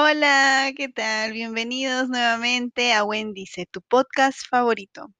Hola, 0.00 0.70
¿qué 0.76 0.88
tal? 0.88 1.32
Bienvenidos 1.32 2.08
nuevamente 2.08 2.92
a 2.92 3.02
Wendice, 3.02 3.66
tu 3.66 3.82
podcast 3.82 4.38
favorito. 4.48 5.12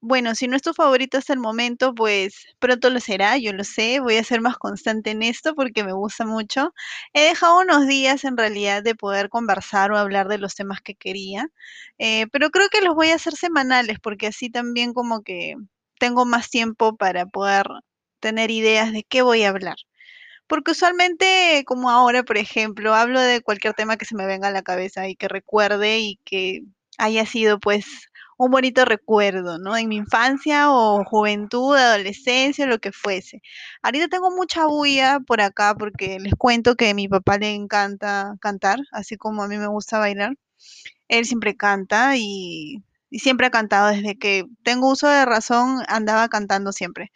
Bueno, 0.00 0.34
si 0.34 0.48
no 0.48 0.56
es 0.56 0.62
tu 0.62 0.74
favorito 0.74 1.18
hasta 1.18 1.32
el 1.34 1.40
momento, 1.40 1.94
pues 1.94 2.46
pronto 2.60 2.90
lo 2.90 3.00
será, 3.00 3.38
yo 3.38 3.52
lo 3.52 3.64
sé, 3.64 4.00
voy 4.00 4.16
a 4.16 4.24
ser 4.24 4.40
más 4.42 4.56
constante 4.58 5.10
en 5.12 5.22
esto 5.22 5.54
porque 5.54 5.84
me 5.84 5.92
gusta 5.94 6.26
mucho. 6.26 6.74
He 7.14 7.22
dejado 7.28 7.60
unos 7.60 7.86
días 7.88 8.24
en 8.24 8.36
realidad 8.36 8.82
de 8.84 8.94
poder 8.94 9.30
conversar 9.30 9.92
o 9.92 9.98
hablar 9.98 10.28
de 10.28 10.38
los 10.38 10.54
temas 10.54 10.80
que 10.82 10.94
quería, 10.96 11.48
eh, 11.98 12.26
pero 12.32 12.50
creo 12.50 12.68
que 12.70 12.82
los 12.82 12.94
voy 12.94 13.10
a 13.10 13.16
hacer 13.16 13.34
semanales 13.36 13.98
porque 14.00 14.28
así 14.28 14.50
también 14.50 14.94
como 14.94 15.22
que 15.22 15.56
tengo 15.98 16.26
más 16.26 16.50
tiempo 16.50 16.96
para 16.96 17.26
poder 17.26 17.66
tener 18.20 18.50
ideas 18.50 18.92
de 18.92 19.04
qué 19.04 19.22
voy 19.22 19.44
a 19.44 19.50
hablar. 19.50 19.76
Porque 20.46 20.72
usualmente, 20.72 21.64
como 21.66 21.90
ahora, 21.90 22.22
por 22.22 22.36
ejemplo, 22.38 22.94
hablo 22.94 23.20
de 23.20 23.40
cualquier 23.40 23.74
tema 23.74 23.96
que 23.96 24.04
se 24.04 24.14
me 24.16 24.26
venga 24.26 24.48
a 24.48 24.50
la 24.52 24.62
cabeza 24.62 25.08
y 25.08 25.16
que 25.16 25.28
recuerde 25.28 25.98
y 26.00 26.20
que 26.24 26.62
haya 26.98 27.26
sido, 27.26 27.58
pues, 27.60 27.86
un 28.36 28.50
bonito 28.50 28.84
recuerdo, 28.84 29.58
¿no? 29.58 29.76
En 29.76 29.88
mi 29.88 29.96
infancia 29.96 30.70
o 30.70 31.04
juventud, 31.04 31.76
adolescencia, 31.76 32.66
lo 32.66 32.78
que 32.78 32.92
fuese. 32.92 33.42
Ahorita 33.82 34.08
tengo 34.08 34.30
mucha 34.30 34.66
bulla 34.66 35.20
por 35.20 35.40
acá 35.40 35.74
porque 35.76 36.18
les 36.20 36.34
cuento 36.34 36.74
que 36.76 36.90
a 36.90 36.94
mi 36.94 37.08
papá 37.08 37.38
le 37.38 37.54
encanta 37.54 38.34
cantar, 38.40 38.80
así 38.92 39.16
como 39.16 39.42
a 39.42 39.48
mí 39.48 39.56
me 39.58 39.68
gusta 39.68 39.98
bailar. 39.98 40.36
Él 41.08 41.26
siempre 41.26 41.56
canta 41.56 42.16
y, 42.16 42.82
siempre 43.12 43.46
ha 43.46 43.50
cantado 43.50 43.88
desde 43.88 44.16
que 44.18 44.44
tengo 44.64 44.90
uso 44.90 45.08
de 45.08 45.24
razón, 45.26 45.82
andaba 45.88 46.28
cantando 46.28 46.72
siempre. 46.72 47.12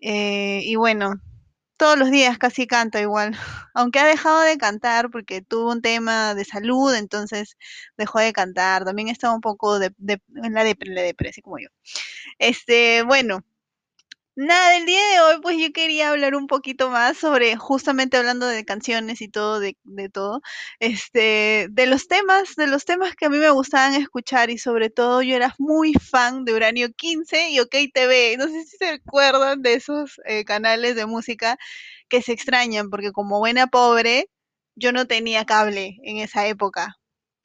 Eh, 0.00 0.62
y 0.64 0.76
bueno, 0.76 1.14
todos 1.78 1.98
los 1.98 2.10
días 2.10 2.38
casi 2.38 2.66
canta 2.66 3.00
igual, 3.00 3.32
aunque 3.74 4.00
ha 4.00 4.06
dejado 4.06 4.40
de 4.40 4.58
cantar 4.58 5.10
porque 5.10 5.42
tuvo 5.42 5.72
un 5.72 5.82
tema 5.82 6.34
de 6.34 6.44
salud, 6.44 6.94
entonces 6.94 7.56
dejó 7.96 8.18
de 8.20 8.32
cantar. 8.32 8.84
También 8.84 9.08
estaba 9.08 9.34
un 9.34 9.40
poco 9.40 9.78
de, 9.78 9.94
de, 9.98 10.20
en 10.44 10.54
la 10.54 10.64
depre, 10.64 11.32
como 11.42 11.58
yo. 11.58 11.68
Este, 12.38 13.02
bueno, 13.04 13.44
Nada, 14.40 14.76
el 14.76 14.86
día 14.86 15.00
de 15.14 15.20
hoy, 15.20 15.40
pues 15.42 15.56
yo 15.58 15.72
quería 15.72 16.10
hablar 16.10 16.36
un 16.36 16.46
poquito 16.46 16.90
más 16.90 17.16
sobre, 17.18 17.56
justamente 17.56 18.16
hablando 18.16 18.46
de 18.46 18.64
canciones 18.64 19.20
y 19.20 19.26
todo, 19.28 19.58
de, 19.58 19.76
de 19.82 20.08
todo, 20.08 20.42
este, 20.78 21.66
de 21.72 21.86
los 21.86 22.06
temas, 22.06 22.54
de 22.54 22.68
los 22.68 22.84
temas 22.84 23.16
que 23.16 23.26
a 23.26 23.30
mí 23.30 23.38
me 23.38 23.50
gustaban 23.50 23.94
escuchar 23.94 24.50
y 24.50 24.58
sobre 24.58 24.90
todo 24.90 25.22
yo 25.22 25.34
era 25.34 25.52
muy 25.58 25.92
fan 25.94 26.44
de 26.44 26.54
Uranio 26.54 26.88
15 26.94 27.50
y 27.50 27.58
OK 27.58 27.74
TV. 27.92 28.36
No 28.38 28.46
sé 28.46 28.64
si 28.64 28.76
se 28.76 28.88
acuerdan 28.90 29.60
de 29.62 29.74
esos 29.74 30.20
eh, 30.24 30.44
canales 30.44 30.94
de 30.94 31.06
música 31.06 31.58
que 32.08 32.22
se 32.22 32.32
extrañan, 32.32 32.90
porque 32.90 33.10
como 33.10 33.40
buena 33.40 33.66
pobre, 33.66 34.30
yo 34.76 34.92
no 34.92 35.06
tenía 35.08 35.46
cable 35.46 35.96
en 36.04 36.18
esa 36.18 36.46
época. 36.46 36.94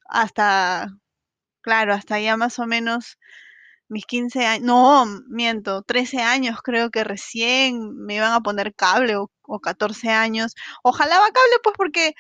Hasta, 0.09 0.87
claro, 1.61 1.93
hasta 1.93 2.19
ya 2.19 2.37
más 2.37 2.59
o 2.59 2.67
menos 2.67 3.17
mis 3.89 4.05
15 4.05 4.45
años, 4.45 4.65
no, 4.65 5.05
miento, 5.27 5.83
13 5.83 6.19
años 6.21 6.59
creo 6.63 6.89
que 6.91 7.03
recién 7.03 7.95
me 8.05 8.15
iban 8.15 8.33
a 8.33 8.41
poner 8.41 8.73
cable 8.75 9.15
o, 9.17 9.31
o 9.43 9.59
14 9.59 10.09
años. 10.09 10.53
Ojalá 10.83 11.19
va 11.19 11.25
cable 11.31 11.57
pues 11.63 11.75
porque, 11.77 12.15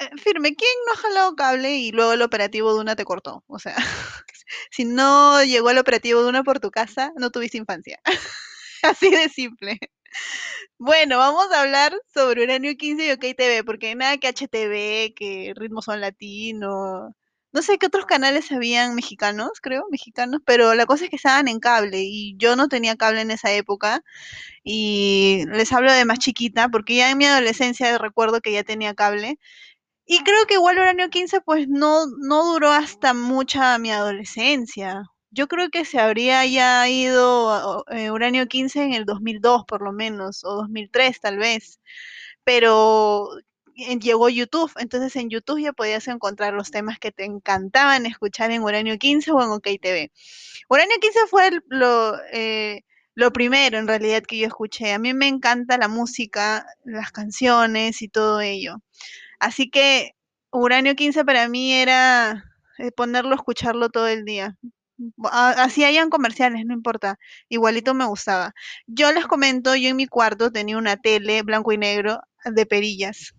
eh, 0.00 0.10
firme, 0.22 0.54
¿quién 0.56 0.70
no 0.86 0.92
ha 0.94 0.96
jalado 0.96 1.36
cable 1.36 1.76
y 1.76 1.92
luego 1.92 2.12
el 2.14 2.22
operativo 2.22 2.74
de 2.74 2.80
una 2.80 2.96
te 2.96 3.04
cortó? 3.04 3.44
O 3.48 3.58
sea, 3.58 3.76
si 4.70 4.84
no 4.84 5.44
llegó 5.44 5.70
el 5.70 5.78
operativo 5.78 6.22
de 6.22 6.28
una 6.30 6.44
por 6.44 6.60
tu 6.60 6.70
casa, 6.70 7.12
no 7.16 7.30
tuviste 7.30 7.58
infancia. 7.58 8.00
Así 8.82 9.10
de 9.10 9.28
simple. 9.30 9.78
Bueno, 10.78 11.18
vamos 11.18 11.50
a 11.52 11.62
hablar 11.62 11.94
sobre 12.12 12.44
Uranio 12.44 12.76
15 12.76 13.06
y 13.06 13.12
OK 13.12 13.36
TV, 13.36 13.64
porque 13.64 13.94
nada 13.94 14.18
que 14.18 14.28
HTV, 14.28 15.14
que 15.14 15.52
Ritmos 15.56 15.86
son 15.86 16.00
Latino, 16.00 17.14
no 17.54 17.62
sé 17.62 17.78
qué 17.78 17.86
otros 17.86 18.06
canales 18.06 18.50
habían 18.52 18.96
mexicanos, 18.96 19.52
creo, 19.62 19.84
mexicanos, 19.90 20.40
pero 20.44 20.74
la 20.74 20.86
cosa 20.86 21.04
es 21.04 21.10
que 21.10 21.16
estaban 21.16 21.48
en 21.48 21.60
cable 21.60 22.02
y 22.02 22.36
yo 22.36 22.56
no 22.56 22.68
tenía 22.68 22.96
cable 22.96 23.22
en 23.22 23.30
esa 23.30 23.52
época 23.52 24.02
y 24.64 25.44
les 25.48 25.72
hablo 25.72 25.92
de 25.92 26.04
más 26.04 26.18
chiquita 26.20 26.68
porque 26.68 26.96
ya 26.96 27.10
en 27.10 27.18
mi 27.18 27.26
adolescencia 27.26 27.98
recuerdo 27.98 28.40
que 28.40 28.52
ya 28.52 28.64
tenía 28.64 28.94
cable 28.94 29.38
y 30.06 30.20
creo 30.24 30.46
que 30.46 30.54
igual 30.54 30.78
Uranio 30.78 31.08
15 31.10 31.40
pues 31.42 31.68
no, 31.68 32.06
no 32.18 32.44
duró 32.52 32.70
hasta 32.70 33.14
mucha 33.14 33.78
mi 33.78 33.90
adolescencia. 33.90 35.04
Yo 35.30 35.48
creo 35.48 35.70
que 35.70 35.84
se 35.84 35.98
habría 36.00 36.44
ya 36.46 36.88
ido 36.88 37.84
eh, 37.90 38.10
Uranio 38.10 38.46
15 38.46 38.82
en 38.84 38.94
el 38.94 39.04
2002 39.06 39.64
por 39.66 39.82
lo 39.82 39.92
menos, 39.92 40.44
o 40.44 40.54
2003 40.56 41.20
tal 41.20 41.38
vez. 41.38 41.80
Pero 42.44 43.30
llegó 43.74 44.28
YouTube, 44.28 44.72
entonces 44.78 45.14
en 45.16 45.30
YouTube 45.30 45.60
ya 45.60 45.72
podías 45.72 46.06
encontrar 46.08 46.54
los 46.54 46.70
temas 46.70 46.98
que 46.98 47.12
te 47.12 47.24
encantaban 47.24 48.06
escuchar 48.06 48.50
en 48.50 48.62
Uranio 48.62 48.98
15 48.98 49.32
o 49.32 49.42
en 49.42 49.50
OK 49.50 49.68
TV. 49.80 50.12
Uranio 50.68 50.96
15 51.00 51.18
fue 51.28 51.50
lo, 51.68 52.16
eh, 52.32 52.82
lo 53.14 53.32
primero 53.32 53.78
en 53.78 53.88
realidad 53.88 54.22
que 54.22 54.38
yo 54.38 54.46
escuché. 54.46 54.92
A 54.92 54.98
mí 54.98 55.14
me 55.14 55.28
encanta 55.28 55.78
la 55.78 55.88
música, 55.88 56.66
las 56.84 57.12
canciones 57.12 58.02
y 58.02 58.08
todo 58.08 58.40
ello. 58.40 58.76
Así 59.40 59.70
que 59.70 60.12
Uranio 60.52 60.94
15 60.94 61.24
para 61.24 61.48
mí 61.48 61.72
era 61.74 62.44
eh, 62.78 62.92
ponerlo, 62.92 63.34
escucharlo 63.34 63.90
todo 63.90 64.08
el 64.08 64.24
día. 64.24 64.56
Así 65.24 65.84
hayan 65.84 66.10
comerciales, 66.10 66.64
no 66.66 66.74
importa. 66.74 67.18
Igualito 67.48 67.94
me 67.94 68.06
gustaba. 68.06 68.54
Yo 68.86 69.12
les 69.12 69.26
comento, 69.26 69.74
yo 69.74 69.88
en 69.90 69.96
mi 69.96 70.06
cuarto 70.06 70.52
tenía 70.52 70.78
una 70.78 70.96
tele 70.96 71.42
blanco 71.42 71.72
y 71.72 71.78
negro 71.78 72.20
de 72.44 72.66
perillas 72.66 73.34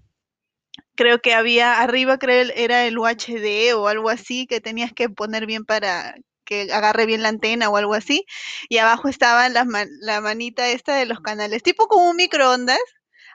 creo 0.96 1.20
que 1.20 1.34
había 1.34 1.82
arriba, 1.82 2.18
creo 2.18 2.52
era 2.56 2.86
el 2.86 2.98
UHD 2.98 3.74
o 3.76 3.88
algo 3.88 4.10
así, 4.10 4.48
que 4.48 4.62
tenías 4.62 4.94
que 4.94 5.10
poner 5.10 5.46
bien 5.46 5.66
para 5.66 6.16
que 6.46 6.72
agarre 6.72 7.06
bien 7.06 7.24
la 7.24 7.30
antena 7.30 7.70
o 7.70 7.78
algo 7.78 7.96
así, 7.96 8.26
y 8.70 8.78
abajo 8.78 9.10
estaba 9.10 9.50
la, 9.50 9.66
la 10.02 10.22
manita 10.22 10.70
esta 10.70 10.96
de 10.96 11.06
los 11.06 11.20
canales, 11.22 11.64
tipo 11.64 11.88
como 11.88 12.10
un 12.10 12.18
microondas 12.18 12.80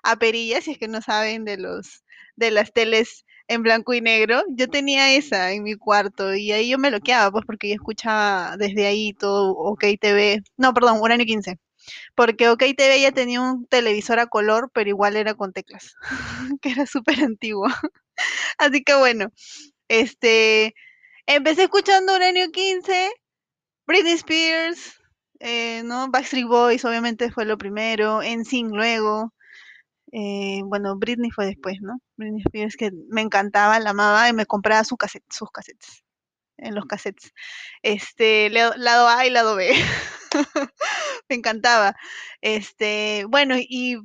a 0.03 0.17
perillas, 0.17 0.65
si 0.65 0.73
es 0.73 0.79
que 0.79 0.89
no 0.89 1.03
saben 1.03 1.45
de 1.45 1.57
los 1.59 2.05
de 2.37 2.51
las 2.51 2.73
teles 2.73 3.25
en 3.49 3.63
blanco 3.63 3.93
y 3.95 4.01
negro, 4.01 4.43
yo 4.49 4.69
tenía 4.69 5.13
esa 5.15 5.53
en 5.53 5.65
mi 5.65 5.75
cuarto 5.75 6.35
y 6.35 6.53
ahí 6.53 6.71
yo 6.71 6.79
me 6.79 6.91
bloqueaba, 6.91 7.31
pues 7.33 7.45
porque 7.47 7.69
yo 7.69 7.75
escuchaba 7.75 8.57
desde 8.57 8.87
ahí 8.87 9.13
todo 9.13 9.53
OK 9.53 9.85
TV, 10.01 10.43
no, 10.57 10.73
perdón, 10.73 11.01
Uranio 11.01 11.27
15 11.27 11.59
porque 12.15 12.49
OK 12.49 12.63
TV 12.77 13.01
ya 13.01 13.13
tenía 13.13 13.41
un 13.41 13.67
televisor 13.67 14.19
a 14.21 14.27
color, 14.27 14.71
pero 14.73 14.91
igual 14.91 15.17
era 15.17 15.35
con 15.35 15.53
teclas, 15.53 15.95
que 16.63 16.71
era 16.71 16.87
súper 16.87 17.23
antiguo. 17.23 17.67
Así 18.59 18.83
que 18.85 18.95
bueno, 18.97 19.33
este, 19.89 20.75
empecé 21.27 21.65
escuchando 21.65 22.15
Uranio 22.15 22.51
15, 22.51 23.11
Britney 23.87 24.15
Spears, 24.15 25.01
eh, 25.41 25.83
¿no? 25.85 26.11
Backstreet 26.11 26.47
Boys 26.47 26.85
obviamente 26.85 27.31
fue 27.31 27.45
lo 27.47 27.59
primero, 27.59 28.23
NSYNC 28.23 28.73
luego, 28.73 29.35
eh, 30.13 30.61
bueno, 30.65 30.97
Britney 30.97 31.31
fue 31.31 31.47
después, 31.47 31.79
¿no? 31.81 32.01
Britney 32.17 32.43
Spears 32.43 32.77
que 32.77 32.91
me 33.11 33.23
encantaba, 33.23 33.79
la 33.81 33.91
amaba 33.91 34.29
y 34.29 34.33
me 34.33 34.47
compraba 34.47 34.85
su 34.85 34.97
cassette, 34.97 35.25
sus 35.31 35.51
cassettes 35.51 36.05
en 36.61 36.75
los 36.75 36.87
cassettes. 36.87 37.33
Este, 37.83 38.51
lado 38.51 39.09
A 39.09 39.27
y 39.27 39.31
lado 39.31 39.57
B. 39.57 39.73
me 41.31 41.37
encantaba. 41.37 41.97
Este, 42.43 43.25
bueno, 43.29 43.57
y 43.59 43.97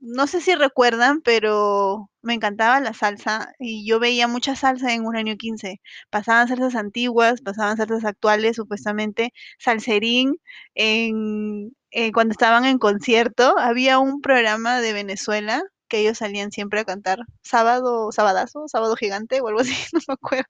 no 0.00 0.26
sé 0.26 0.40
si 0.40 0.54
recuerdan, 0.54 1.22
pero 1.22 2.10
me 2.22 2.34
encantaba 2.34 2.80
la 2.80 2.92
salsa 2.94 3.52
y 3.58 3.86
yo 3.88 3.98
veía 4.00 4.28
mucha 4.28 4.56
salsa 4.56 4.92
en 4.92 5.06
Uranio 5.06 5.36
15. 5.36 5.80
Pasaban 6.10 6.48
salsas 6.48 6.74
antiguas, 6.74 7.40
pasaban 7.42 7.76
salsas 7.78 8.04
actuales, 8.04 8.56
supuestamente. 8.56 9.32
Salserín, 9.58 10.40
en, 10.74 11.74
eh, 11.90 12.12
cuando 12.12 12.32
estaban 12.32 12.64
en 12.66 12.78
concierto, 12.78 13.58
había 13.58 13.98
un 13.98 14.20
programa 14.20 14.80
de 14.80 14.92
Venezuela 14.92 15.62
que 15.88 16.00
ellos 16.00 16.18
salían 16.18 16.52
siempre 16.52 16.80
a 16.80 16.84
cantar. 16.84 17.20
Sábado, 17.42 18.12
sabadazo, 18.12 18.68
sábado 18.68 18.96
gigante 18.96 19.40
o 19.40 19.48
algo 19.48 19.60
así, 19.60 19.72
no 19.92 20.00
me 20.08 20.14
acuerdo. 20.14 20.48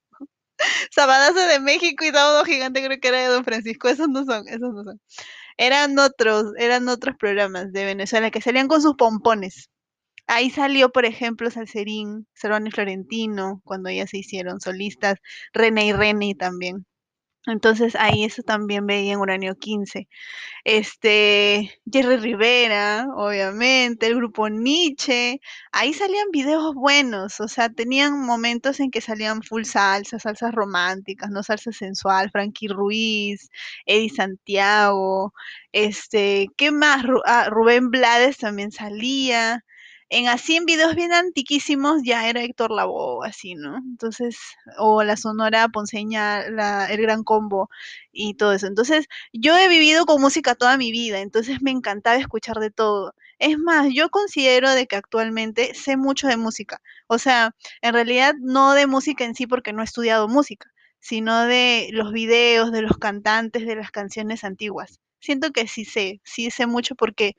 Sabadazo 0.91 1.39
de 1.47 1.59
México 1.59 2.03
y 2.05 2.09
Sábado 2.11 2.43
Gigante 2.45 2.83
creo 2.83 2.99
que 2.99 3.07
era 3.07 3.19
de 3.19 3.27
Don 3.27 3.43
Francisco, 3.43 3.87
esos 3.89 4.07
no 4.09 4.25
son, 4.25 4.47
esos 4.47 4.73
no 4.73 4.83
son. 4.83 5.01
Eran 5.57 5.97
otros, 5.99 6.53
eran 6.57 6.87
otros 6.89 7.15
programas 7.17 7.71
de 7.71 7.85
Venezuela 7.85 8.31
que 8.31 8.41
salían 8.41 8.67
con 8.67 8.81
sus 8.81 8.95
pompones. 8.95 9.69
Ahí 10.27 10.49
salió, 10.51 10.91
por 10.91 11.05
ejemplo, 11.05 11.51
Salserín, 11.51 12.27
Cervano 12.33 12.67
y 12.67 12.71
Florentino, 12.71 13.61
cuando 13.65 13.89
ya 13.91 14.07
se 14.07 14.17
hicieron 14.19 14.61
solistas, 14.61 15.19
René 15.53 15.87
y 15.87 15.93
René 15.93 16.35
también. 16.35 16.85
Entonces 17.47 17.95
ahí 17.95 18.23
eso 18.23 18.43
también 18.43 18.87
veía 18.87 19.13
en 19.13 19.19
Uranio 19.19 19.55
15. 19.57 20.07
Este, 20.65 21.71
Jerry 21.91 22.17
Rivera, 22.17 23.07
obviamente, 23.15 24.07
el 24.07 24.15
grupo 24.15 24.49
Nietzsche, 24.49 25.41
ahí 25.71 25.93
salían 25.93 26.31
videos 26.31 26.75
buenos, 26.75 27.39
o 27.41 27.47
sea, 27.49 27.69
tenían 27.69 28.19
momentos 28.25 28.79
en 28.79 28.91
que 28.91 29.01
salían 29.01 29.43
full 29.43 29.63
salsa, 29.65 30.19
salsas 30.19 30.53
románticas, 30.53 31.31
no 31.31 31.43
salsa 31.43 31.71
sensual, 31.73 32.31
Frankie 32.31 32.69
Ruiz, 32.69 33.49
Eddie 33.85 34.09
Santiago, 34.09 35.33
este, 35.73 36.47
¿qué 36.57 36.71
más? 36.71 37.05
Ah, 37.25 37.49
Rubén 37.51 37.91
Blades 37.91 38.37
también 38.37 38.71
salía, 38.71 39.64
En 40.09 40.27
así, 40.27 40.55
en 40.55 40.65
videos 40.65 40.95
bien 40.95 41.11
antiquísimos, 41.13 42.01
ya 42.03 42.29
era 42.29 42.43
Héctor 42.43 42.69
Lavoe, 42.71 43.27
así, 43.27 43.55
¿no? 43.55 43.77
Entonces, 43.77 44.37
o 44.77 45.03
la 45.03 45.17
Sonora 45.17 45.67
Ponceña, 45.69 46.47
la, 46.49 46.85
el 46.91 47.01
Gran 47.01 47.23
Combo 47.23 47.69
y 48.11 48.35
todo 48.35 48.53
eso. 48.53 48.67
Entonces, 48.67 49.07
yo 49.33 49.57
he 49.57 49.67
vivido 49.67 50.05
con 50.05 50.21
música 50.21 50.53
toda 50.55 50.77
mi 50.77 50.91
vida, 50.91 51.21
entonces 51.21 51.61
me 51.63 51.71
encantaba 51.71 52.17
escuchar 52.17 52.59
de 52.59 52.69
todo. 52.69 53.13
Es 53.39 53.57
más, 53.57 53.87
yo 53.93 54.09
considero 54.11 54.69
de 54.71 54.85
que 54.85 54.95
actualmente 54.95 55.73
sé 55.73 55.97
mucho 55.97 56.27
de 56.27 56.37
música. 56.37 56.81
O 57.07 57.17
sea, 57.17 57.55
en 57.81 57.93
realidad 57.93 58.35
no 58.39 58.73
de 58.73 58.85
música 58.87 59.25
en 59.25 59.33
sí 59.35 59.47
porque 59.47 59.73
no 59.73 59.81
he 59.81 59.85
estudiado 59.85 60.27
música, 60.27 60.71
sino 60.99 61.45
de 61.45 61.89
los 61.91 62.13
videos, 62.13 62.71
de 62.71 62.83
los 62.83 62.97
cantantes, 62.97 63.65
de 63.65 63.75
las 63.75 63.89
canciones 63.91 64.43
antiguas. 64.43 64.99
Siento 65.19 65.51
que 65.51 65.67
sí 65.67 65.83
sé, 65.83 66.21
sí 66.23 66.51
sé 66.51 66.67
mucho 66.67 66.93
porque 66.95 67.33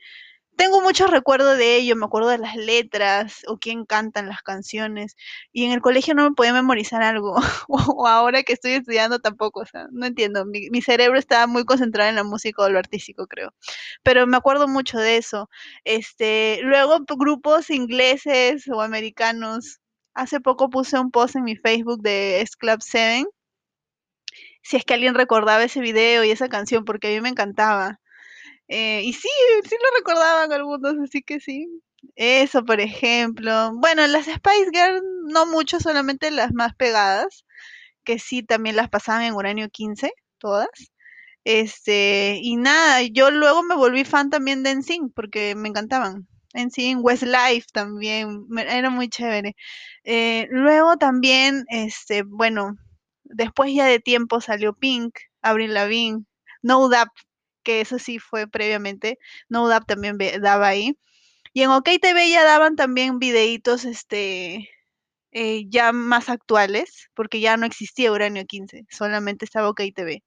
tengo 0.56 0.80
muchos 0.80 1.10
recuerdos 1.10 1.58
de 1.58 1.76
ello, 1.76 1.96
me 1.96 2.06
acuerdo 2.06 2.28
de 2.30 2.38
las 2.38 2.56
letras 2.56 3.42
o 3.48 3.58
quién 3.58 3.84
cantan 3.84 4.28
las 4.28 4.42
canciones. 4.42 5.16
Y 5.52 5.64
en 5.64 5.72
el 5.72 5.80
colegio 5.80 6.14
no 6.14 6.24
me 6.24 6.34
podía 6.34 6.52
memorizar 6.52 7.02
algo, 7.02 7.36
o 7.68 8.06
ahora 8.06 8.42
que 8.42 8.54
estoy 8.54 8.72
estudiando 8.72 9.18
tampoco, 9.20 9.60
o 9.60 9.66
sea, 9.66 9.86
no 9.92 10.06
entiendo. 10.06 10.44
Mi, 10.46 10.70
mi 10.70 10.82
cerebro 10.82 11.18
estaba 11.18 11.46
muy 11.46 11.64
concentrado 11.64 12.10
en 12.10 12.16
la 12.16 12.24
música 12.24 12.62
o 12.62 12.68
lo 12.70 12.78
artístico, 12.78 13.26
creo. 13.26 13.54
Pero 14.02 14.26
me 14.26 14.36
acuerdo 14.36 14.68
mucho 14.68 14.98
de 14.98 15.16
eso. 15.18 15.48
Este, 15.84 16.60
luego 16.62 17.00
grupos 17.16 17.70
ingleses 17.70 18.68
o 18.68 18.80
americanos. 18.80 19.80
Hace 20.14 20.40
poco 20.40 20.70
puse 20.70 20.98
un 20.98 21.10
post 21.10 21.36
en 21.36 21.44
mi 21.44 21.56
Facebook 21.56 22.00
de 22.02 22.40
S 22.40 22.56
Club 22.58 22.78
7 22.82 23.26
si 24.62 24.76
es 24.76 24.84
que 24.84 24.94
alguien 24.94 25.14
recordaba 25.14 25.62
ese 25.64 25.80
video 25.80 26.24
y 26.24 26.30
esa 26.32 26.48
canción, 26.48 26.84
porque 26.84 27.08
a 27.08 27.10
mí 27.10 27.20
me 27.20 27.28
encantaba. 27.28 28.00
Eh, 28.68 29.02
y 29.04 29.12
sí, 29.12 29.28
sí 29.68 29.76
lo 29.80 29.98
recordaban 29.98 30.52
algunos, 30.52 30.94
así 31.02 31.22
que 31.22 31.40
sí. 31.40 31.68
Eso, 32.16 32.64
por 32.64 32.80
ejemplo. 32.80 33.72
Bueno, 33.74 34.06
las 34.06 34.26
Spice 34.26 34.70
Girls, 34.72 35.02
no 35.28 35.46
mucho, 35.46 35.80
solamente 35.80 36.30
las 36.30 36.52
más 36.52 36.74
pegadas, 36.76 37.44
que 38.04 38.18
sí 38.18 38.42
también 38.42 38.76
las 38.76 38.88
pasaban 38.90 39.22
en 39.24 39.34
Uranio 39.34 39.68
15, 39.70 40.12
todas. 40.38 40.68
Este, 41.44 42.38
y 42.42 42.56
nada, 42.56 43.02
yo 43.02 43.30
luego 43.30 43.62
me 43.62 43.76
volví 43.76 44.04
fan 44.04 44.30
también 44.30 44.62
de 44.64 44.72
NSYNC, 44.74 45.12
porque 45.14 45.54
me 45.56 45.68
encantaban. 45.68 46.26
NSYNC, 46.54 47.04
Westlife 47.04 47.66
también, 47.72 48.46
era 48.58 48.90
muy 48.90 49.08
chévere. 49.08 49.56
Eh, 50.04 50.48
luego 50.50 50.96
también, 50.98 51.64
este, 51.68 52.22
bueno, 52.24 52.76
después 53.24 53.72
ya 53.74 53.86
de 53.86 54.00
tiempo 54.00 54.40
salió 54.40 54.74
Pink, 54.74 55.14
Avril 55.42 55.74
Lavigne, 55.74 56.24
No 56.62 56.88
Doubt, 56.88 57.10
que 57.66 57.80
eso 57.80 57.98
sí 57.98 58.20
fue 58.20 58.46
previamente, 58.46 59.18
No 59.48 59.68
Doubt 59.68 59.86
también 59.86 60.16
daba 60.40 60.68
ahí. 60.68 60.96
Y 61.52 61.62
en 61.62 61.70
OK 61.70 61.88
TV 62.00 62.30
ya 62.30 62.44
daban 62.44 62.76
también 62.76 63.18
videitos, 63.18 63.84
este, 63.84 64.70
eh, 65.32 65.64
ya 65.68 65.92
más 65.92 66.28
actuales, 66.30 67.10
porque 67.14 67.40
ya 67.40 67.56
no 67.56 67.66
existía 67.66 68.12
Uranio 68.12 68.46
15, 68.46 68.86
solamente 68.90 69.44
estaba 69.44 69.68
OK 69.70 69.80
TV. 69.94 70.22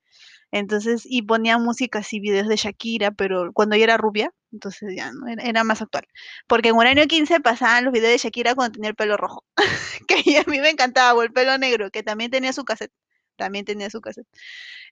Entonces, 0.52 1.04
y 1.06 1.22
ponían 1.24 1.64
música 1.64 2.00
así, 2.00 2.20
videos 2.20 2.48
de 2.48 2.58
Shakira, 2.58 3.12
pero 3.12 3.54
cuando 3.54 3.76
ella 3.76 3.86
era 3.86 3.98
rubia, 3.98 4.32
entonces 4.52 4.90
ya 4.96 5.12
era 5.44 5.64
más 5.64 5.82
actual. 5.82 6.08
Porque 6.48 6.70
en 6.70 6.76
Uranio 6.76 7.08
15 7.08 7.40
pasaban 7.42 7.86
los 7.86 7.94
videos 7.94 8.12
de 8.12 8.18
Shakira 8.18 8.56
cuando 8.56 8.74
tenía 8.74 8.90
el 8.90 8.96
pelo 8.96 9.16
rojo, 9.18 9.46
que 10.08 10.38
a 10.40 10.44
mí 10.50 10.60
me 10.60 10.72
encantaba, 10.72 11.14
o 11.14 11.24
el 11.24 11.32
pelo 11.32 11.58
negro, 11.58 11.92
que 11.92 12.04
también 12.04 12.32
tenía 12.32 12.54
su 12.54 12.66
cassette, 12.66 12.92
también 13.38 13.66
tenía 13.66 13.90
su 13.90 14.02
cassette. 14.02 14.28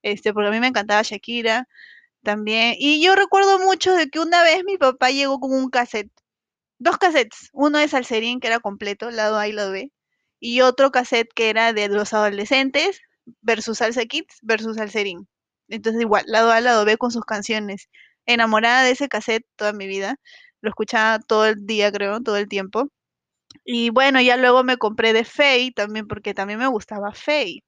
Este, 0.04 0.34
porque 0.34 0.50
a 0.50 0.52
mí 0.52 0.60
me 0.60 0.68
encantaba 0.68 1.02
Shakira 1.02 1.68
también. 2.28 2.76
Y 2.78 3.02
yo 3.02 3.16
recuerdo 3.16 3.58
mucho 3.60 3.94
de 3.96 4.10
que 4.10 4.20
una 4.20 4.44
vez 4.44 4.64
mi 4.66 4.78
papá 4.78 5.12
llegó 5.12 5.40
con 5.40 5.54
un 5.54 5.70
cassette, 5.70 6.12
dos 6.80 6.98
cassettes, 6.98 7.50
uno 7.54 7.80
de 7.80 7.88
Salserín, 7.88 8.42
que 8.42 8.48
era 8.48 8.60
completo, 8.60 9.12
lado 9.12 9.38
A 9.40 9.48
y 9.48 9.54
lado 9.54 9.72
B, 9.72 9.94
y 10.42 10.62
otro 10.62 10.92
cassette 10.92 11.30
que 11.34 11.50
era 11.50 11.74
de 11.74 11.88
los 11.90 12.14
adolescentes 12.14 13.02
versus 13.42 13.80
Salsa 13.80 14.06
Kids 14.06 14.40
versus 14.42 14.78
Salserín. 14.78 15.28
Entonces 15.70 16.02
igual, 16.02 16.26
lado 16.28 16.52
A, 16.52 16.62
lado 16.62 16.86
B 16.86 16.98
con 16.98 17.12
sus 17.12 17.24
canciones. 17.26 17.90
Enamorada 18.26 18.84
de 18.84 18.92
ese 18.92 19.08
cassette 19.10 19.46
toda 19.56 19.74
mi 19.74 19.88
vida. 19.88 20.18
Lo 20.62 20.70
escuchaba 20.70 21.20
todo 21.20 21.46
el 21.48 21.66
día, 21.66 21.92
creo, 21.94 22.22
todo 22.22 22.38
el 22.38 22.50
tiempo. 22.50 22.90
Y 23.66 23.92
bueno, 23.92 24.22
ya 24.22 24.38
luego 24.38 24.64
me 24.64 24.78
compré 24.78 25.14
de 25.14 25.26
Faye 25.26 25.74
también 25.76 26.08
porque 26.08 26.34
también 26.34 26.60
me 26.60 26.68
gustaba 26.68 27.14
Faye. 27.14 27.64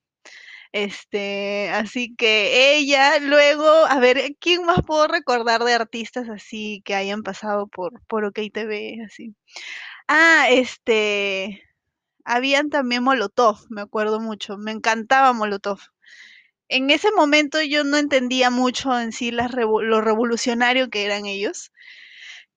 Este, 0.71 1.69
así 1.71 2.15
que 2.15 2.77
ella, 2.77 3.19
luego, 3.19 3.67
a 3.67 3.99
ver, 3.99 4.35
¿quién 4.39 4.65
más 4.65 4.79
puedo 4.85 5.07
recordar 5.07 5.63
de 5.63 5.73
artistas 5.73 6.29
así 6.29 6.81
que 6.85 6.93
hayan 6.95 7.23
pasado 7.23 7.67
por, 7.67 8.01
por 8.07 8.23
OK 8.25 8.39
TV, 8.53 8.97
así? 9.05 9.35
Ah, 10.07 10.47
este, 10.51 11.63
habían 12.25 12.69
también 12.71 13.03
Molotov, 13.03 13.57
me 13.69 13.81
acuerdo 13.81 14.19
mucho, 14.21 14.57
me 14.57 14.71
encantaba 14.71 15.33
Molotov. 15.33 15.79
En 16.69 16.89
ese 16.91 17.11
momento 17.11 17.61
yo 17.63 17.83
no 17.83 17.97
entendía 17.97 18.49
mucho 18.51 18.97
en 18.99 19.11
sí 19.11 19.31
las 19.31 19.51
revo- 19.51 19.83
lo 19.83 20.01
revolucionario 20.01 20.89
que 20.89 21.05
eran 21.05 21.25
ellos 21.25 21.71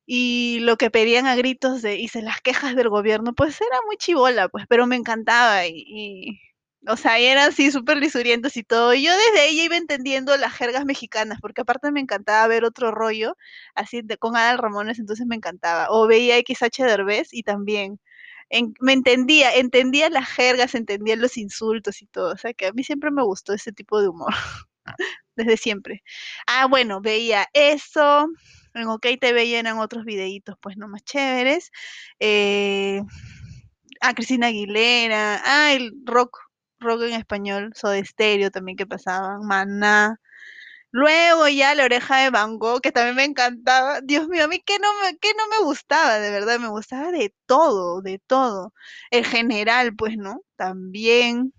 y 0.06 0.60
lo 0.60 0.76
que 0.76 0.90
pedían 0.90 1.26
a 1.26 1.36
gritos 1.36 1.82
de, 1.82 2.06
se 2.08 2.22
las 2.22 2.40
quejas 2.40 2.76
del 2.76 2.88
gobierno, 2.90 3.34
pues 3.34 3.60
era 3.60 3.78
muy 3.86 3.96
chivola, 3.96 4.48
pues, 4.48 4.66
pero 4.68 4.86
me 4.86 4.96
encantaba 4.96 5.66
y, 5.66 6.40
o 6.88 6.96
sea, 6.96 7.18
eran 7.18 7.48
así 7.50 7.70
súper 7.70 7.98
lisurientos 7.98 8.56
y 8.56 8.64
todo. 8.64 8.94
Y 8.94 9.04
yo 9.04 9.12
desde 9.12 9.48
ella 9.48 9.64
iba 9.64 9.76
entendiendo 9.76 10.36
las 10.36 10.52
jergas 10.54 10.84
mexicanas, 10.84 11.38
porque 11.40 11.60
aparte 11.62 11.92
me 11.92 12.00
encantaba 12.00 12.46
ver 12.48 12.64
otro 12.64 12.90
rollo, 12.90 13.36
así 13.74 14.02
de, 14.02 14.18
con 14.18 14.36
Adal 14.36 14.58
Ramones, 14.58 14.98
entonces 14.98 15.26
me 15.26 15.36
encantaba. 15.36 15.86
O 15.90 16.06
veía 16.06 16.36
XH 16.38 16.84
Derbez 16.84 17.28
y 17.32 17.42
también. 17.44 18.00
En, 18.50 18.74
me 18.80 18.92
entendía, 18.92 19.54
entendía 19.54 20.10
las 20.10 20.28
jergas, 20.28 20.74
entendía 20.74 21.16
los 21.16 21.38
insultos 21.38 22.02
y 22.02 22.06
todo. 22.06 22.32
O 22.34 22.36
sea, 22.36 22.52
que 22.54 22.66
a 22.66 22.72
mí 22.72 22.84
siempre 22.84 23.10
me 23.10 23.22
gustó 23.22 23.54
ese 23.54 23.72
tipo 23.72 24.00
de 24.00 24.08
humor, 24.08 24.34
desde 25.36 25.56
siempre. 25.56 26.02
Ah, 26.46 26.66
bueno, 26.66 27.00
veía 27.00 27.46
eso. 27.54 28.28
En 28.74 28.88
OK 28.88 29.06
TV 29.20 29.50
ya 29.50 29.58
eran 29.60 29.78
otros 29.78 30.04
videitos, 30.04 30.56
pues, 30.60 30.76
no 30.76 30.88
más 30.88 31.04
chéveres. 31.04 31.70
Eh, 32.20 33.02
a 34.00 34.14
Cristina 34.14 34.48
Aguilera, 34.48 35.40
ah, 35.44 35.72
el 35.72 35.92
rock, 36.04 36.38
rock 36.82 37.02
en 37.02 37.14
español, 37.14 37.72
Soda 37.74 38.02
Stereo 38.04 38.50
también 38.50 38.76
que 38.76 38.86
pasaban, 38.86 39.46
Maná. 39.46 40.20
Luego 40.92 41.48
ya 41.48 41.74
La 41.74 41.84
Oreja 41.84 42.18
de 42.18 42.30
Van 42.30 42.58
Gogh, 42.58 42.82
que 42.82 42.92
también 42.92 43.16
me 43.16 43.24
encantaba. 43.24 44.00
Dios 44.02 44.28
mío, 44.28 44.44
a 44.44 44.48
mí 44.48 44.60
que 44.60 44.78
no 44.78 44.88
me, 45.02 45.16
que 45.18 45.30
no 45.34 45.48
me 45.48 45.64
gustaba, 45.64 46.18
de 46.18 46.30
verdad, 46.30 46.58
me 46.60 46.68
gustaba 46.68 47.10
de 47.10 47.34
todo, 47.46 48.02
de 48.02 48.18
todo. 48.26 48.74
El 49.10 49.24
general, 49.26 49.96
pues, 49.96 50.16
¿no? 50.18 50.42
También. 50.56 51.54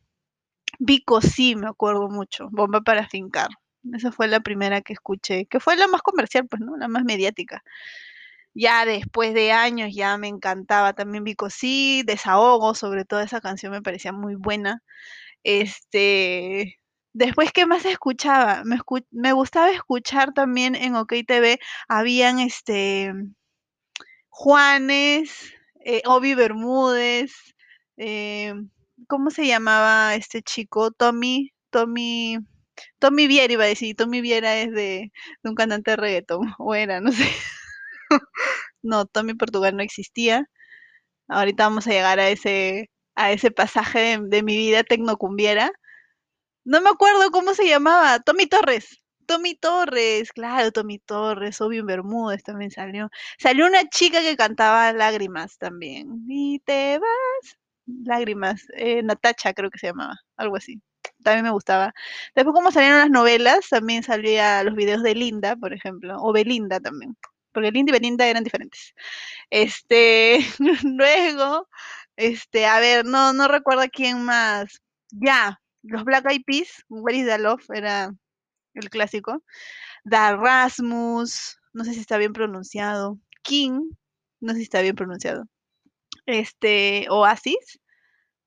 Vico 0.79 1.21
sí, 1.21 1.55
me 1.55 1.67
acuerdo 1.67 2.09
mucho. 2.09 2.49
Bomba 2.51 2.81
para 2.81 3.07
fincar. 3.09 3.49
Esa 3.93 4.11
fue 4.11 4.27
la 4.27 4.41
primera 4.41 4.81
que 4.81 4.93
escuché, 4.93 5.45
que 5.47 5.59
fue 5.59 5.77
la 5.77 5.87
más 5.87 6.01
comercial, 6.03 6.47
pues, 6.47 6.61
¿no? 6.61 6.77
La 6.77 6.87
más 6.87 7.03
mediática. 7.03 7.63
Ya 8.55 8.85
después 8.85 9.33
de 9.33 9.51
años 9.51 9.89
ya 9.93 10.17
me 10.17 10.27
encantaba 10.27 10.93
también 10.93 11.23
Vico 11.23 11.49
sí, 11.49 12.03
Desahogo, 12.05 12.75
sobre 12.75 13.05
todo 13.05 13.21
esa 13.21 13.41
canción 13.41 13.71
me 13.71 13.81
parecía 13.81 14.11
muy 14.13 14.35
buena. 14.35 14.83
Este, 15.43 16.79
después, 17.13 17.51
¿qué 17.53 17.65
más 17.67 17.85
escuchaba? 17.85 18.63
Me, 18.65 18.79
me 19.11 19.33
gustaba 19.33 19.71
escuchar 19.71 20.33
también 20.33 20.75
en 20.75 20.95
OK 20.95 21.13
TV, 21.27 21.59
habían 21.89 22.39
este 22.39 23.13
Juanes, 24.29 25.53
eh, 25.85 26.01
Obi 26.05 26.33
Bermúdez, 26.35 27.31
eh, 27.97 28.53
¿cómo 29.07 29.29
se 29.31 29.45
llamaba 29.47 30.15
este 30.15 30.41
chico? 30.41 30.91
Tommy, 30.91 31.51
Tommy, 31.69 32.37
Tommy 32.99 33.27
Viera 33.27 33.53
iba 33.53 33.63
a 33.65 33.67
decir, 33.67 33.95
Tommy 33.95 34.21
Viera 34.21 34.57
es 34.57 34.71
de, 34.71 35.11
de 35.43 35.49
un 35.49 35.55
cantante 35.55 35.91
de 35.91 35.97
reggaetón, 35.97 36.41
o 36.59 36.75
era, 36.75 36.99
no 37.01 37.11
sé. 37.11 37.25
no, 38.83 39.05
Tommy 39.05 39.33
Portugal 39.35 39.75
no 39.75 39.83
existía. 39.83 40.49
Ahorita 41.27 41.65
vamos 41.65 41.87
a 41.87 41.91
llegar 41.91 42.19
a 42.19 42.29
ese, 42.29 42.91
a 43.15 43.31
ese 43.31 43.51
pasaje 43.51 44.19
de, 44.21 44.43
mi 44.43 44.57
vida 44.57 44.83
tecnocumbiera. 44.83 45.71
No 46.65 46.81
me 46.81 46.89
acuerdo 46.89 47.31
cómo 47.31 47.53
se 47.53 47.67
llamaba, 47.67 48.19
Tommy 48.19 48.47
Torres. 48.47 48.99
Tommy 49.25 49.55
Torres, 49.55 50.31
claro, 50.33 50.71
Tommy 50.71 50.99
Torres, 50.99 51.61
Obvio 51.61 51.85
Bermúdez 51.85 52.43
también 52.43 52.71
salió. 52.71 53.09
Salió 53.39 53.65
una 53.67 53.89
chica 53.89 54.21
que 54.21 54.35
cantaba 54.37 54.91
Lágrimas 54.93 55.57
también. 55.57 56.25
Y 56.27 56.59
te 56.59 56.99
vas. 56.99 57.57
Lágrimas, 57.85 58.63
eh, 58.77 59.03
Natacha 59.03 59.53
creo 59.53 59.69
que 59.69 59.79
se 59.79 59.87
llamaba, 59.87 60.15
algo 60.37 60.55
así. 60.57 60.81
También 61.23 61.45
me 61.45 61.51
gustaba. 61.51 61.93
Después, 62.35 62.53
como 62.53 62.71
salieron 62.71 62.99
las 62.99 63.09
novelas, 63.09 63.69
también 63.69 64.03
salía 64.03 64.63
los 64.63 64.75
videos 64.75 65.03
de 65.03 65.15
Linda, 65.15 65.55
por 65.55 65.73
ejemplo, 65.73 66.17
o 66.19 66.33
Belinda 66.33 66.79
también. 66.79 67.15
Porque 67.53 67.71
Linda 67.71 67.91
y 67.91 67.93
Belinda 67.93 68.27
eran 68.27 68.43
diferentes. 68.43 68.93
Este, 69.49 70.39
luego, 70.83 71.69
este, 72.15 72.65
a 72.65 72.79
ver, 72.79 73.05
no, 73.05 73.33
no 73.33 73.47
recuerdo 73.47 73.83
quién 73.91 74.23
más. 74.23 74.81
Ya, 75.11 75.61
los 75.83 76.03
Black 76.03 76.29
Eyed 76.29 76.43
Peas, 76.45 76.83
Where 76.89 77.17
is 77.17 77.25
the 77.27 77.37
Love 77.37 77.63
era 77.73 78.13
el 78.73 78.89
clásico. 78.89 79.43
Da 80.03 80.35
Rasmus, 80.35 81.59
no 81.73 81.83
sé 81.85 81.93
si 81.93 81.99
está 82.01 82.17
bien 82.17 82.33
pronunciado. 82.33 83.19
King, 83.43 83.91
no 84.39 84.53
sé 84.53 84.59
si 84.59 84.63
está 84.63 84.81
bien 84.81 84.95
pronunciado. 84.95 85.45
este, 86.25 87.07
Oasis, 87.09 87.79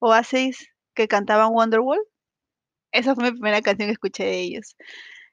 Oasis 0.01 0.69
que 0.95 1.09
cantaban 1.09 1.53
Wonderwall. 1.53 2.01
Esa 2.93 3.15
fue 3.15 3.25
mi 3.25 3.33
primera 3.33 3.63
canción 3.63 3.89
que 3.89 3.93
escuché 3.95 4.25
de 4.25 4.41
ellos. 4.41 4.77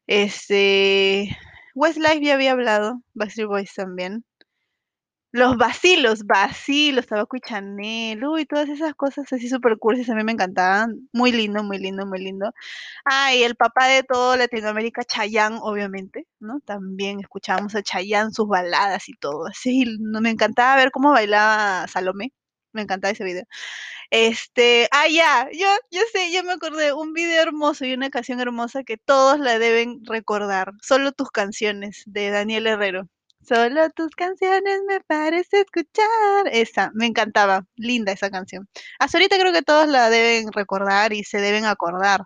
Este, 0.07 1.37
Westlife 1.75 2.23
ya 2.25 2.33
había 2.35 2.51
hablado, 2.53 3.01
Backstreet 3.13 3.47
Boys 3.47 3.73
también. 3.73 4.25
Los 5.35 5.57
vacilos, 5.57 6.25
vacilos, 6.27 7.07
Tabaco 7.07 7.35
y 7.35 7.41
Chanel, 7.41 8.23
uy, 8.23 8.45
todas 8.45 8.69
esas 8.69 8.93
cosas 8.93 9.33
así 9.33 9.49
super 9.49 9.79
cursis 9.79 10.07
a 10.09 10.13
mí 10.15 10.23
me 10.23 10.31
encantaban. 10.31 11.09
Muy 11.11 11.31
lindo, 11.31 11.63
muy 11.63 11.79
lindo, 11.79 12.05
muy 12.05 12.19
lindo. 12.19 12.51
Ah, 13.05 13.33
y 13.35 13.43
el 13.43 13.55
papá 13.55 13.87
de 13.87 14.03
todo 14.03 14.35
Latinoamérica, 14.37 15.03
Chayanne, 15.05 15.59
obviamente, 15.61 16.27
¿no? 16.39 16.59
También 16.61 17.19
escuchábamos 17.21 17.75
a 17.75 17.83
Chayanne, 17.83 18.31
sus 18.33 18.47
baladas 18.47 19.09
y 19.09 19.13
todo. 19.15 19.47
Así, 19.47 19.85
no, 19.99 20.21
me 20.21 20.31
encantaba 20.31 20.75
ver 20.77 20.91
cómo 20.91 21.11
bailaba 21.11 21.87
Salomé. 21.87 22.33
Me 22.73 22.81
encantaba 22.83 23.11
ese 23.11 23.23
video. 23.23 23.45
Este, 24.11 24.87
ah, 24.91 25.07
ya, 25.07 25.49
yo, 25.53 25.67
yo 25.91 26.01
sé, 26.11 26.31
ya 26.31 26.43
me 26.43 26.53
acordé, 26.53 26.93
un 26.93 27.13
video 27.13 27.41
hermoso 27.41 27.85
y 27.85 27.93
una 27.93 28.09
canción 28.09 28.39
hermosa 28.41 28.83
que 28.83 28.97
todos 28.97 29.39
la 29.39 29.59
deben 29.59 30.05
recordar. 30.05 30.73
Solo 30.81 31.11
tus 31.13 31.31
canciones, 31.31 32.03
de 32.05 32.29
Daniel 32.29 32.67
Herrero. 32.67 33.09
Solo 33.47 33.89
tus 33.89 34.15
canciones 34.15 34.81
me 34.87 35.01
parece 35.01 35.61
escuchar. 35.61 36.47
Esa, 36.51 36.91
me 36.93 37.07
encantaba. 37.07 37.65
Linda 37.75 38.11
esa 38.13 38.29
canción. 38.31 38.69
Hasta 38.99 39.17
ahorita 39.17 39.37
creo 39.37 39.51
que 39.51 39.63
todos 39.63 39.87
la 39.87 40.09
deben 40.09 40.51
recordar 40.51 41.13
y 41.13 41.23
se 41.23 41.41
deben 41.41 41.65
acordar. 41.65 42.25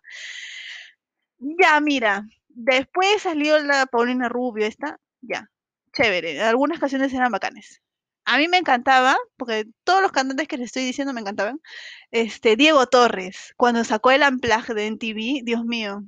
Ya, 1.39 1.79
mira, 1.81 2.25
después 2.49 3.21
salió 3.21 3.59
la 3.59 3.85
Paulina 3.87 4.29
Rubio, 4.29 4.65
esta, 4.65 4.99
ya, 5.21 5.49
chévere. 5.93 6.41
Algunas 6.41 6.79
canciones 6.79 7.13
eran 7.13 7.31
bacanes. 7.31 7.81
A 8.27 8.37
mí 8.37 8.49
me 8.49 8.57
encantaba, 8.57 9.15
porque 9.37 9.67
todos 9.85 10.01
los 10.01 10.11
cantantes 10.11 10.49
que 10.49 10.57
les 10.57 10.65
estoy 10.65 10.83
diciendo 10.83 11.13
me 11.13 11.21
encantaban. 11.21 11.61
Este, 12.11 12.57
Diego 12.57 12.85
Torres, 12.87 13.53
cuando 13.57 13.85
sacó 13.85 14.11
el 14.11 14.21
Amplage 14.23 14.73
de 14.73 14.87
NTV, 14.87 15.43
Dios 15.45 15.63
mío, 15.65 16.03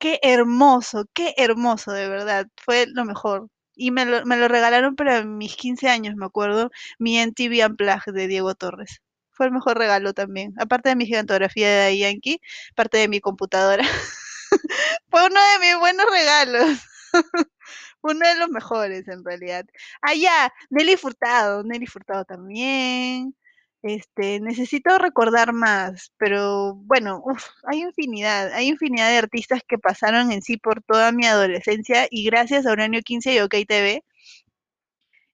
qué 0.00 0.18
hermoso, 0.22 1.04
qué 1.14 1.32
hermoso, 1.36 1.92
de 1.92 2.08
verdad. 2.08 2.48
Fue 2.56 2.86
lo 2.88 3.04
mejor. 3.04 3.48
Y 3.76 3.92
me 3.92 4.04
lo, 4.04 4.26
me 4.26 4.36
lo 4.36 4.48
regalaron 4.48 4.96
para 4.96 5.24
mis 5.24 5.54
15 5.56 5.88
años, 5.88 6.16
me 6.16 6.26
acuerdo, 6.26 6.70
mi 6.98 7.18
NTV 7.18 7.64
Unplugged 7.66 8.14
de 8.14 8.26
Diego 8.26 8.54
Torres. 8.56 9.00
Fue 9.30 9.46
el 9.46 9.52
mejor 9.52 9.78
regalo 9.78 10.12
también. 10.12 10.54
Aparte 10.58 10.88
de 10.90 10.96
mi 10.96 11.06
gigantografía 11.06 11.84
de 11.84 11.98
Yankee, 11.98 12.40
parte 12.74 12.98
de 12.98 13.08
mi 13.08 13.20
computadora. 13.20 13.84
Fue 15.08 15.24
uno 15.24 15.40
de 15.40 15.58
mis 15.60 15.78
buenos 15.78 16.06
regalos. 16.10 16.80
uno 18.02 18.26
de 18.26 18.36
los 18.36 18.48
mejores, 18.50 19.08
en 19.08 19.24
realidad. 19.24 19.66
Ah, 20.02 20.14
ya, 20.14 20.52
Nelly 20.70 20.96
Furtado, 20.96 21.62
Nelly 21.64 21.86
Furtado 21.86 22.24
también. 22.24 23.34
Este, 23.82 24.40
necesito 24.40 24.98
recordar 24.98 25.54
más, 25.54 26.12
pero 26.18 26.74
bueno, 26.74 27.22
hay 27.64 27.80
infinidad, 27.80 28.52
hay 28.52 28.68
infinidad 28.68 29.08
de 29.10 29.18
artistas 29.18 29.62
que 29.66 29.78
pasaron 29.78 30.32
en 30.32 30.42
sí 30.42 30.58
por 30.58 30.82
toda 30.82 31.12
mi 31.12 31.24
adolescencia 31.26 32.06
y 32.10 32.24
gracias 32.26 32.66
a 32.66 32.72
Uranio 32.72 33.00
15 33.02 33.34
y 33.34 33.40
OK 33.40 33.54
TV. 33.66 34.04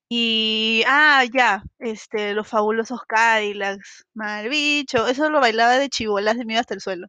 Y, 0.09 0.85
ah, 0.87 1.25
ya, 1.33 1.65
este, 1.81 2.33
los 2.33 2.47
fabulosos 2.49 3.01
Cadillacs, 3.09 4.07
mal 4.15 4.49
bicho, 4.49 5.09
eso 5.09 5.29
lo 5.31 5.41
bailaba 5.41 5.79
de 5.79 5.89
chibolas 5.89 6.39
de 6.39 6.45
mí 6.45 6.57
hasta 6.57 6.75
el 6.75 6.81
suelo. 6.81 7.09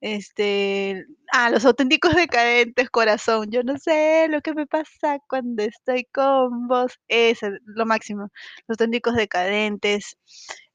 Este, 0.00 1.04
ah, 1.32 1.50
los 1.50 1.64
auténticos 1.64 2.14
decadentes, 2.14 2.90
corazón. 2.90 3.50
Yo 3.50 3.62
no 3.62 3.78
sé 3.78 4.28
lo 4.30 4.40
que 4.42 4.54
me 4.54 4.66
pasa 4.66 5.18
cuando 5.28 5.62
estoy 5.62 6.04
con 6.12 6.68
vos. 6.68 6.98
Es 7.08 7.40
lo 7.64 7.86
máximo. 7.86 8.28
Los 8.68 8.76
auténticos 8.76 9.14
decadentes. 9.14 10.16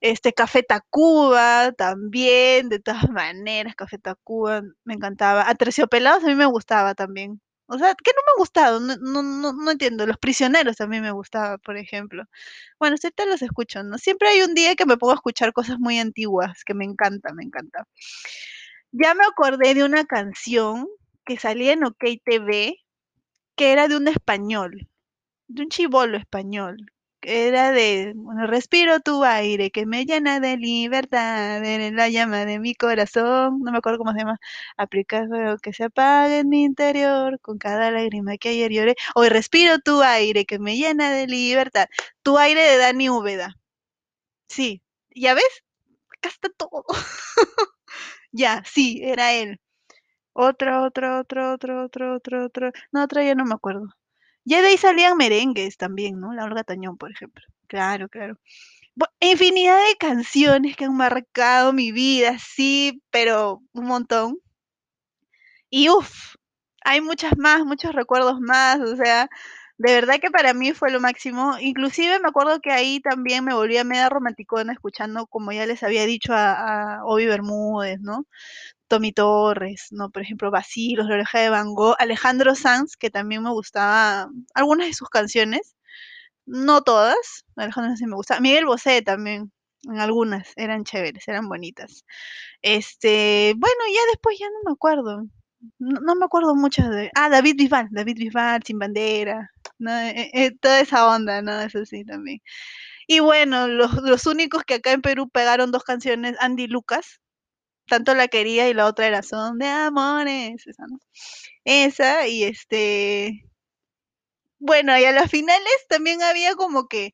Este, 0.02 0.34
Café 0.34 0.64
Tacuba 0.64 1.72
también, 1.74 2.70
de 2.70 2.80
todas 2.80 3.10
maneras, 3.10 3.76
Café 3.76 3.98
Tacuba 4.00 4.64
me 4.84 4.96
encantaba. 4.96 5.48
A 5.50 5.56
Terciopelados 5.56 6.24
a 6.24 6.28
mí 6.28 6.36
me 6.36 6.46
gustaba 6.48 6.96
también. 6.96 7.40
O 7.68 7.78
sea, 7.78 7.96
¿qué 8.04 8.12
no 8.14 8.22
me 8.26 8.32
ha 8.36 8.40
gustado? 8.40 8.80
No, 8.82 8.98
no, 8.98 9.24
no, 9.24 9.54
no 9.54 9.72
entiendo. 9.72 10.06
Los 10.06 10.18
prisioneros 10.18 10.76
también 10.76 11.04
me 11.04 11.12
gustaba, 11.12 11.58
por 11.58 11.78
ejemplo. 11.78 12.26
Bueno, 12.80 12.98
te 13.12 13.26
los 13.26 13.42
escucho, 13.42 13.82
¿no? 13.84 13.98
Siempre 13.98 14.28
hay 14.30 14.42
un 14.42 14.54
día 14.56 14.76
que 14.76 14.86
me 14.86 14.98
a 15.14 15.16
escuchar 15.16 15.54
cosas 15.54 15.80
muy 15.80 15.98
antiguas, 16.00 16.64
que 16.66 16.74
me 16.74 16.84
encanta, 16.86 17.34
me 17.34 17.44
encanta. 17.44 17.88
Ya 18.94 19.14
me 19.14 19.24
acordé 19.24 19.74
de 19.74 19.84
una 19.86 20.06
canción 20.06 20.88
que 21.26 21.38
salía 21.38 21.74
en 21.74 21.84
OK 21.86 22.04
TV, 22.26 22.76
que 23.58 23.72
era 23.74 23.88
de 23.88 23.98
un 23.98 24.08
español, 24.10 24.90
de 25.48 25.64
un 25.64 25.70
chibolo 25.70 26.18
español, 26.18 26.78
que 27.22 27.48
era 27.50 27.72
de, 27.72 28.14
bueno, 28.16 28.48
respiro 28.48 29.00
tu 29.02 29.24
aire 29.26 29.72
que 29.72 29.86
me 29.88 30.06
llena 30.06 30.40
de 30.42 30.58
libertad, 30.58 31.64
eres 31.66 31.94
la 31.94 32.10
llama 32.10 32.46
de 32.46 32.60
mi 32.60 32.76
corazón, 32.76 33.60
no 33.64 33.72
me 33.72 33.80
acuerdo 33.80 34.00
cómo 34.00 34.14
se 34.14 34.20
llama, 34.20 34.40
aplica 34.78 35.28
fuego 35.28 35.58
que 35.60 35.74
se 35.74 35.86
apague 35.86 36.40
en 36.40 36.50
mi 36.50 36.64
interior 36.66 37.40
con 37.42 37.58
cada 37.60 37.92
lágrima 37.92 38.38
que 38.38 38.50
ayer 38.50 38.72
lloré, 38.72 38.96
hoy 39.16 39.30
respiro 39.30 39.80
tu 39.80 40.02
aire 40.04 40.46
que 40.46 40.60
me 40.60 40.78
llena 40.78 41.12
de 41.12 41.28
libertad, 41.28 41.88
tu 42.24 42.38
aire 42.40 42.62
de 42.64 42.78
Dani 42.78 43.10
Úbeda. 43.10 43.56
Sí, 44.50 44.82
¿ya 45.16 45.34
ves? 45.36 45.64
Acá 46.18 46.30
está 46.30 46.50
todo. 46.58 46.86
Ya, 48.32 48.64
sí, 48.66 49.00
era 49.04 49.34
él. 49.34 49.60
Otra, 50.34 50.84
otra, 50.84 51.20
otra, 51.22 51.54
otra, 51.54 51.84
otra, 51.86 52.16
otra, 52.16 52.46
otra. 52.46 52.72
No, 52.92 53.04
otra 53.04 53.24
ya 53.26 53.36
no 53.36 53.46
me 53.46 53.56
acuerdo. 53.56 53.88
Ya 54.46 54.62
de 54.62 54.70
ahí 54.70 54.78
salían 54.78 55.18
merengues 55.18 55.78
también, 55.78 56.20
¿no? 56.20 56.34
La 56.34 56.46
Olga 56.46 56.64
Tañón, 56.66 56.98
por 56.98 57.12
ejemplo. 57.12 57.46
Claro, 57.68 58.10
claro. 58.10 58.38
infinidad 59.22 59.78
de 59.90 59.98
canciones 59.98 60.76
que 60.78 60.86
han 60.86 60.96
marcado 60.98 61.74
mi 61.74 61.92
vida, 61.92 62.38
sí, 62.40 63.02
pero 63.12 63.62
un 63.74 63.86
montón. 63.88 64.38
Y 65.70 65.90
uff, 65.90 66.36
hay 66.84 67.02
muchas 67.02 67.38
más, 67.38 67.64
muchos 67.66 67.94
recuerdos 67.94 68.40
más, 68.40 68.80
o 68.82 68.96
sea, 68.96 69.30
de 69.82 69.94
verdad 69.94 70.20
que 70.22 70.30
para 70.30 70.54
mí 70.54 70.74
fue 70.74 70.92
lo 70.92 71.00
máximo. 71.00 71.58
Inclusive 71.60 72.20
me 72.20 72.30
acuerdo 72.30 72.62
que 72.62 72.72
ahí 72.72 73.00
también 73.00 73.44
me 73.44 73.54
volvía 73.54 73.84
media 73.84 74.10
romanticona 74.10 74.74
escuchando, 74.74 75.26
como 75.28 75.52
ya 75.52 75.66
les 75.66 75.82
había 75.84 76.06
dicho, 76.06 76.34
a, 76.34 76.98
a 77.00 77.06
Obi 77.06 77.26
Bermúdez, 77.26 78.00
¿no? 78.00 78.28
Tommy 78.88 79.14
Torres, 79.14 79.88
¿no? 79.92 80.12
Por 80.12 80.24
ejemplo, 80.24 80.52
Basilos, 80.52 81.08
La 81.08 81.16
Oreja 81.16 81.40
de 81.40 81.50
Van 81.50 81.74
Gogh, 81.76 81.96
Alejandro 82.00 82.56
Sanz, 82.56 82.98
que 82.98 83.10
también 83.10 83.44
me 83.44 83.52
gustaba 83.52 84.30
algunas 84.56 84.88
de 84.88 84.94
sus 84.94 85.10
canciones, 85.10 85.76
no 86.46 86.82
todas, 86.84 87.46
Alejandro 87.56 87.92
Sanz 87.92 88.02
me 88.10 88.16
gusta, 88.16 88.40
Miguel 88.42 88.66
Bosé 88.66 89.02
también, 89.04 89.52
en 89.84 90.00
algunas, 90.00 90.54
eran 90.58 90.84
chéveres, 90.86 91.28
eran 91.28 91.48
bonitas. 91.50 92.06
Este, 92.62 93.54
bueno, 93.58 93.82
ya 93.94 94.02
después 94.12 94.38
ya 94.40 94.48
no 94.50 94.60
me 94.66 94.74
acuerdo, 94.74 95.24
no, 95.80 96.00
no 96.02 96.16
me 96.16 96.26
acuerdo 96.26 96.56
mucho 96.56 96.84
de, 96.90 97.12
ah, 97.16 97.30
David 97.30 97.56
Bisbal, 97.58 97.88
David 97.92 98.18
Bisbal, 98.18 98.64
Sin 98.64 98.80
Bandera, 98.80 99.52
¿no? 99.80 99.92
Eh, 100.00 100.32
eh, 100.34 100.52
toda 100.60 100.80
esa 100.82 101.08
onda, 101.08 101.42
¿no? 101.42 101.60
Eso 101.62 101.86
sí 101.86 102.06
también. 102.06 102.42
Y 103.08 103.20
bueno, 103.20 103.68
los, 103.68 103.94
los 104.04 104.26
únicos 104.28 104.64
que 104.64 104.76
acá 104.76 104.92
en 104.94 105.02
Perú 105.02 105.30
pegaron 105.30 105.72
dos 105.72 105.84
canciones, 105.84 106.36
Andy 106.40 106.68
Lucas, 106.68 107.20
tanto 107.88 108.16
la 108.16 108.28
quería 108.30 108.70
y 108.70 108.74
la 108.74 108.88
otra 108.88 109.08
era 109.08 109.24
Son 109.24 109.60
de 109.60 109.68
Amores, 109.68 110.66
esa, 110.68 110.84
¿no? 110.88 111.00
Esa, 111.66 112.28
y 112.28 112.44
este... 112.44 113.46
Bueno, 114.60 114.98
y 114.98 115.06
a 115.06 115.12
las 115.12 115.30
finales 115.30 115.74
también 115.90 116.22
había 116.24 116.56
como 116.56 116.88
que, 116.88 117.14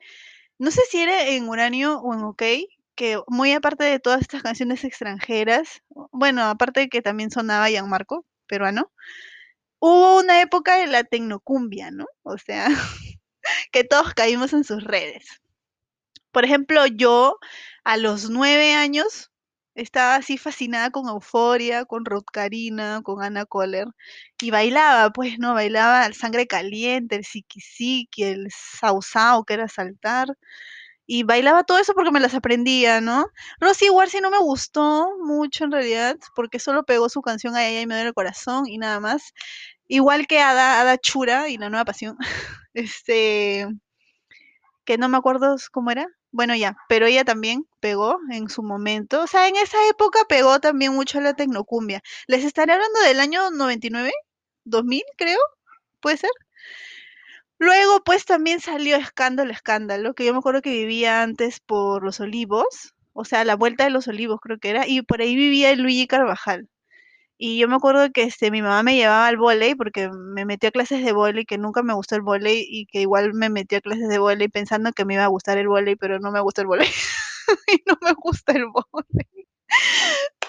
no 0.59 0.71
sé 0.71 0.81
si 0.89 0.99
era 0.99 1.29
en 1.29 1.49
Uranio 1.49 1.99
o 2.01 2.13
en 2.13 2.21
OK, 2.23 2.43
que 2.95 3.19
muy 3.27 3.53
aparte 3.53 3.85
de 3.85 3.99
todas 3.99 4.21
estas 4.21 4.43
canciones 4.43 4.83
extranjeras, 4.83 5.83
bueno, 6.11 6.43
aparte 6.43 6.81
de 6.81 6.89
que 6.89 7.01
también 7.01 7.31
sonaba 7.31 7.69
Gianmarco, 7.69 8.25
peruano, 8.47 8.91
hubo 9.79 10.19
una 10.19 10.41
época 10.41 10.77
de 10.77 10.87
la 10.87 11.03
tecnocumbia, 11.03 11.91
¿no? 11.91 12.05
O 12.23 12.37
sea, 12.37 12.67
que 13.71 13.83
todos 13.83 14.13
caímos 14.13 14.53
en 14.53 14.63
sus 14.63 14.83
redes. 14.83 15.27
Por 16.31 16.45
ejemplo, 16.45 16.85
yo 16.87 17.39
a 17.83 17.97
los 17.97 18.29
nueve 18.29 18.73
años 18.73 19.31
estaba 19.75 20.15
así 20.15 20.37
fascinada 20.37 20.89
con 20.91 21.07
Euforia, 21.07 21.85
con 21.85 22.05
Ruth 22.05 22.25
Karina, 22.31 23.01
con 23.03 23.23
Ana 23.23 23.45
Kohler, 23.45 23.87
y 24.41 24.51
bailaba, 24.51 25.11
pues, 25.11 25.39
¿no? 25.39 25.53
Bailaba 25.53 26.05
el 26.05 26.15
sangre 26.15 26.47
caliente, 26.47 27.15
el 27.15 27.25
siki 27.25 28.23
el 28.23 28.47
sausao, 28.51 29.45
que 29.45 29.53
era 29.55 29.67
saltar, 29.67 30.27
y 31.07 31.23
bailaba 31.23 31.63
todo 31.63 31.79
eso 31.79 31.93
porque 31.93 32.11
me 32.11 32.19
las 32.19 32.35
aprendía, 32.35 33.01
¿no? 33.01 33.27
Rosy 33.59 33.89
Warsi 33.89 34.19
no 34.19 34.29
me 34.29 34.39
gustó 34.39 35.09
mucho 35.23 35.63
en 35.63 35.71
realidad, 35.71 36.17
porque 36.35 36.59
solo 36.59 36.83
pegó 36.83 37.09
su 37.09 37.21
canción 37.21 37.55
a 37.55 37.65
ella 37.65 37.81
y 37.81 37.87
me 37.87 37.95
duele 37.95 38.09
el 38.09 38.13
corazón 38.13 38.67
y 38.67 38.77
nada 38.77 38.99
más. 38.99 39.33
Igual 39.87 40.27
que 40.27 40.39
Ada, 40.41 40.81
Ada 40.81 40.97
Chura 40.97 41.49
y 41.49 41.57
La 41.57 41.69
Nueva 41.69 41.85
Pasión. 41.85 42.17
este, 42.73 43.67
que 44.85 44.97
no 44.97 45.09
me 45.09 45.17
acuerdo 45.17 45.55
cómo 45.71 45.91
era. 45.91 46.07
Bueno, 46.31 46.55
ya, 46.55 46.75
pero 46.89 47.05
ella 47.07 47.23
también 47.23 47.65
pegó 47.79 48.17
en 48.31 48.49
su 48.49 48.61
momento. 48.63 49.23
O 49.23 49.27
sea, 49.27 49.47
en 49.47 49.55
esa 49.55 49.77
época 49.89 50.19
pegó 50.27 50.59
también 50.59 50.93
mucho 50.93 51.21
la 51.21 51.33
tecnocumbia. 51.33 52.01
¿Les 52.27 52.43
estaré 52.43 52.73
hablando 52.73 52.99
del 53.01 53.19
año 53.21 53.49
99? 53.51 54.11
¿2000, 54.65 55.03
creo? 55.17 55.39
¿Puede 56.01 56.17
ser? 56.17 56.31
Luego, 57.59 58.03
pues 58.03 58.25
también 58.25 58.59
salió 58.59 58.95
Escándalo, 58.97 59.51
Escándalo, 59.51 60.13
que 60.13 60.25
yo 60.25 60.33
me 60.33 60.39
acuerdo 60.39 60.61
que 60.61 60.71
vivía 60.71 61.23
antes 61.23 61.59
por 61.59 62.03
Los 62.03 62.19
Olivos, 62.19 62.93
o 63.13 63.25
sea, 63.25 63.43
la 63.45 63.55
vuelta 63.55 63.83
de 63.83 63.89
Los 63.89 64.07
Olivos 64.07 64.39
creo 64.41 64.59
que 64.59 64.69
era, 64.69 64.87
y 64.87 65.01
por 65.01 65.21
ahí 65.21 65.35
vivía 65.35 65.75
Luigi 65.75 66.07
Carvajal. 66.07 66.69
Y 67.39 67.59
yo 67.59 67.67
me 67.67 67.75
acuerdo 67.75 68.11
que 68.11 68.23
este, 68.23 68.51
mi 68.51 68.61
mamá 68.61 68.83
me 68.83 68.95
llevaba 68.95 69.27
al 69.27 69.37
vóley 69.37 69.75
porque 69.75 70.09
me 70.09 70.45
metió 70.45 70.69
a 70.69 70.71
clases 70.71 71.05
de 71.05 71.11
vóley, 71.13 71.45
que 71.45 71.57
nunca 71.59 71.83
me 71.83 71.93
gustó 71.93 72.15
el 72.15 72.21
vóley 72.23 72.65
y 72.67 72.87
que 72.87 73.01
igual 73.01 73.33
me 73.33 73.49
metió 73.49 73.77
a 73.79 73.81
clases 73.81 74.09
de 74.09 74.19
vóley 74.19 74.47
pensando 74.49 74.91
que 74.91 75.05
me 75.05 75.15
iba 75.15 75.23
a 75.25 75.27
gustar 75.27 75.57
el 75.57 75.67
vóley, 75.67 75.95
pero 75.95 76.19
no 76.19 76.31
me 76.31 76.41
gusta 76.41 76.61
el 76.61 76.67
vóley. 76.67 76.87
y 77.73 77.83
no 77.87 77.97
me 78.01 78.13
gusta 78.13 78.53
el 78.53 78.65
vóley. 78.67 79.47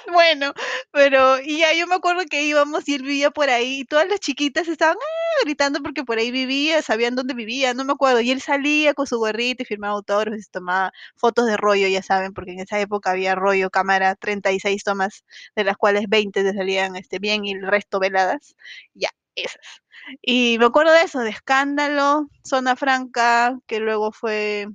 Bueno, 0.13 0.53
pero 0.91 1.41
y 1.41 1.59
ya 1.59 1.73
yo 1.75 1.87
me 1.87 1.95
acuerdo 1.95 2.23
que 2.31 2.43
íbamos 2.43 2.89
y 2.89 2.95
él 2.95 3.03
vivía 3.03 3.31
por 3.31 3.49
ahí 3.51 3.81
y 3.81 3.85
todas 3.85 4.09
las 4.09 4.21
chiquitas 4.21 4.69
estaban 4.69 4.97
¡ah! 4.97 5.43
gritando 5.45 5.81
porque 5.83 6.05
por 6.05 6.19
ahí 6.19 6.31
vivía, 6.31 6.83
sabían 6.83 7.15
dónde 7.15 7.35
vivía, 7.35 7.75
no 7.75 7.85
me 7.85 7.93
acuerdo. 7.93 8.21
Y 8.21 8.31
él 8.31 8.41
salía 8.41 8.95
con 8.95 9.07
su 9.07 9.19
gorrito 9.19 9.63
y 9.63 9.67
firmaba 9.67 9.95
autógrafos 9.95 10.39
y 10.41 10.43
se 10.43 10.51
tomaba 10.51 10.93
fotos 11.17 11.47
de 11.47 11.57
rollo, 11.57 11.89
ya 11.89 12.03
saben, 12.03 12.33
porque 12.33 12.53
en 12.53 12.61
esa 12.61 12.81
época 12.81 13.11
había 13.13 13.35
rollo, 13.35 13.71
cámara, 13.71 14.15
36 14.15 14.83
tomas, 14.85 15.25
de 15.57 15.65
las 15.65 15.77
cuales 15.77 16.07
20 16.09 16.43
te 16.43 16.55
salían 16.55 16.97
este, 16.97 17.19
bien 17.19 17.45
y 17.45 17.53
el 17.53 17.67
resto 17.67 17.99
veladas. 18.01 18.55
Ya, 18.95 19.11
esas. 19.35 19.83
Y 20.23 20.57
me 20.59 20.67
acuerdo 20.67 20.93
de 20.93 21.03
eso, 21.03 21.21
de 21.21 21.31
escándalo, 21.31 22.29
zona 22.45 22.77
franca, 22.77 23.59
que 23.67 23.81
luego 23.81 24.13
fue 24.13 24.69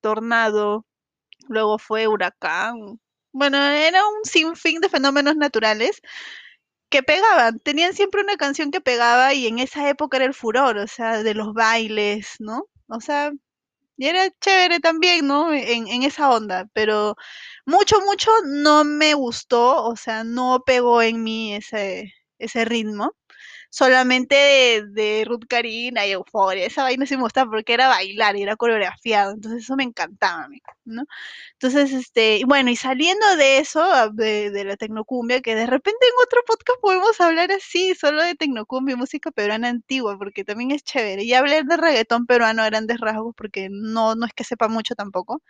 tornado, 0.00 0.86
luego 1.48 1.78
fue 1.78 2.08
huracán, 2.08 3.00
bueno, 3.36 3.58
era 3.58 4.06
un 4.08 4.24
sinfín 4.24 4.80
de 4.80 4.88
fenómenos 4.88 5.36
naturales 5.36 6.00
que 6.88 7.02
pegaban. 7.02 7.60
Tenían 7.60 7.94
siempre 7.94 8.22
una 8.22 8.36
canción 8.36 8.70
que 8.70 8.80
pegaba 8.80 9.34
y 9.34 9.46
en 9.46 9.58
esa 9.58 9.88
época 9.90 10.16
era 10.18 10.26
el 10.26 10.34
furor, 10.34 10.78
o 10.78 10.86
sea, 10.88 11.22
de 11.22 11.34
los 11.34 11.52
bailes, 11.54 12.36
¿no? 12.40 12.66
O 12.88 13.00
sea, 13.00 13.32
y 13.98 14.06
era 14.06 14.30
chévere 14.40 14.80
también, 14.80 15.26
¿no? 15.26 15.52
En, 15.54 16.02
esa 16.02 16.30
onda, 16.30 16.68
pero 16.74 17.16
mucho, 17.66 18.00
mucho 18.02 18.30
no 18.46 18.84
me 18.84 19.14
gustó, 19.14 19.84
o 19.84 19.96
sea, 19.96 20.24
no 20.24 20.62
pegó 20.66 21.02
en 21.02 21.22
mí 21.22 21.54
ese, 21.54 22.14
ese 22.38 22.64
ritmo 22.64 23.14
solamente 23.76 24.34
de, 24.34 24.84
de 24.88 25.24
Ruth 25.26 25.44
Karina 25.46 26.06
y 26.06 26.12
Euforia. 26.12 26.64
Esa 26.64 26.82
vaina 26.84 27.04
sí 27.04 27.14
me 27.14 27.24
gustaba 27.24 27.50
porque 27.50 27.74
era 27.74 27.88
bailar 27.88 28.34
y 28.36 28.42
era 28.42 28.56
coreografiado, 28.56 29.32
entonces 29.32 29.64
eso 29.64 29.76
me 29.76 29.84
encantaba 29.84 30.44
a 30.44 30.48
mí, 30.48 30.62
¿no? 30.86 31.04
Entonces, 31.52 31.92
este, 31.92 32.40
bueno, 32.46 32.70
y 32.70 32.76
saliendo 32.76 33.36
de 33.36 33.58
eso, 33.58 33.82
de, 34.12 34.50
de 34.50 34.64
la 34.64 34.76
tecnocumbia, 34.78 35.42
que 35.42 35.54
de 35.54 35.66
repente 35.66 36.06
en 36.06 36.14
otro 36.24 36.40
podcast 36.46 36.80
podemos 36.80 37.20
hablar 37.20 37.52
así, 37.52 37.94
solo 37.94 38.22
de 38.22 38.34
tecnocumbia 38.34 38.94
y 38.94 38.96
música 38.96 39.30
peruana 39.30 39.68
antigua, 39.68 40.16
porque 40.18 40.42
también 40.44 40.70
es 40.70 40.82
chévere. 40.82 41.24
Y 41.24 41.34
hablar 41.34 41.64
de 41.66 41.76
reggaetón 41.76 42.24
peruano 42.26 42.62
a 42.62 42.66
grandes 42.66 42.98
rasgos, 42.98 43.34
porque 43.36 43.68
no, 43.70 44.14
no 44.14 44.24
es 44.24 44.32
que 44.32 44.44
sepa 44.44 44.68
mucho 44.68 44.94
tampoco, 44.94 45.42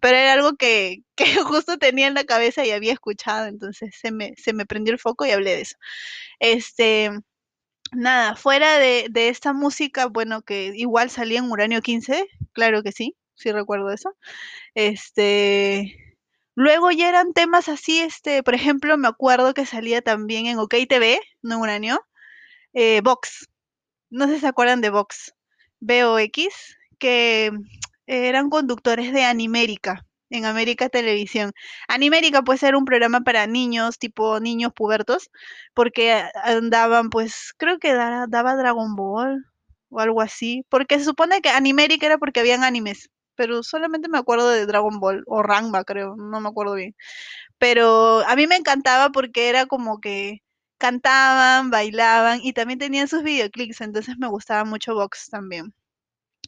pero 0.00 0.16
era 0.16 0.34
algo 0.34 0.54
que, 0.56 1.02
que 1.16 1.34
justo 1.42 1.78
tenía 1.78 2.06
en 2.06 2.14
la 2.14 2.24
cabeza 2.24 2.64
y 2.64 2.70
había 2.70 2.92
escuchado, 2.92 3.46
entonces 3.46 3.92
se 4.00 4.12
me, 4.12 4.34
se 4.36 4.52
me 4.52 4.66
prendió 4.66 4.92
el 4.92 5.00
foco 5.00 5.26
y 5.26 5.30
hablé 5.32 5.56
de 5.56 5.60
eso. 5.62 5.76
Este, 6.40 7.10
Nada, 7.92 8.36
fuera 8.36 8.78
de, 8.78 9.08
de 9.10 9.28
esta 9.28 9.52
música, 9.52 10.06
bueno, 10.06 10.40
que 10.42 10.72
igual 10.74 11.10
salía 11.10 11.38
en 11.40 11.50
Uranio 11.50 11.82
15, 11.82 12.26
claro 12.52 12.82
que 12.82 12.90
sí, 12.92 13.16
sí 13.34 13.52
recuerdo 13.52 13.90
eso. 13.90 14.16
Este, 14.74 16.16
luego 16.54 16.90
ya 16.90 17.08
eran 17.10 17.34
temas 17.34 17.68
así, 17.68 18.00
este, 18.00 18.42
por 18.42 18.54
ejemplo, 18.54 18.96
me 18.98 19.08
acuerdo 19.08 19.54
que 19.54 19.66
salía 19.66 20.02
también 20.02 20.46
en 20.46 20.58
OK 20.58 20.74
TV, 20.88 21.20
no 21.42 21.56
en 21.56 21.60
Uranio, 21.62 22.00
eh, 22.74 23.02
Vox. 23.02 23.50
No 24.10 24.26
sé 24.28 24.36
si 24.36 24.40
se 24.42 24.48
acuerdan 24.48 24.80
de 24.82 24.90
Vox, 24.90 25.34
VOX, 25.80 26.78
que 26.98 27.52
eran 28.06 28.50
conductores 28.50 29.12
de 29.12 29.24
Animérica 29.24 30.06
en 30.32 30.46
América 30.46 30.88
Televisión. 30.88 31.52
Animérica 31.88 32.42
puede 32.42 32.58
ser 32.58 32.74
un 32.76 32.84
programa 32.84 33.20
para 33.20 33.46
niños, 33.46 33.98
tipo 33.98 34.40
niños 34.40 34.72
pubertos, 34.74 35.30
porque 35.74 36.24
andaban, 36.44 37.10
pues, 37.10 37.52
creo 37.58 37.78
que 37.78 37.92
da, 37.94 38.26
daba 38.28 38.56
Dragon 38.56 38.96
Ball 38.96 39.44
o 39.90 40.00
algo 40.00 40.22
así, 40.22 40.64
porque 40.70 40.98
se 40.98 41.04
supone 41.04 41.40
que 41.42 41.50
Animérica 41.50 42.06
era 42.06 42.18
porque 42.18 42.40
habían 42.40 42.64
animes, 42.64 43.10
pero 43.36 43.62
solamente 43.62 44.08
me 44.08 44.18
acuerdo 44.18 44.48
de 44.48 44.66
Dragon 44.66 44.98
Ball 45.00 45.22
o 45.26 45.42
Ranma, 45.42 45.84
creo, 45.84 46.16
no 46.16 46.40
me 46.40 46.48
acuerdo 46.48 46.74
bien. 46.74 46.94
Pero 47.58 48.20
a 48.28 48.36
mí 48.36 48.46
me 48.46 48.56
encantaba 48.56 49.10
porque 49.10 49.48
era 49.48 49.66
como 49.66 50.00
que 50.00 50.40
cantaban, 50.78 51.70
bailaban 51.70 52.40
y 52.42 52.52
también 52.54 52.78
tenían 52.80 53.08
sus 53.08 53.22
videoclips, 53.22 53.80
entonces 53.82 54.16
me 54.18 54.28
gustaba 54.28 54.64
mucho 54.64 54.94
Vox 54.94 55.28
también. 55.30 55.74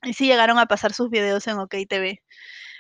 Y 0.05 0.15
sí 0.15 0.27
llegaron 0.27 0.59
a 0.59 0.67
pasar 0.67 0.93
sus 0.95 1.11
videos 1.11 1.47
en 1.49 1.59
OK 1.59 1.75
TV. 1.89 2.21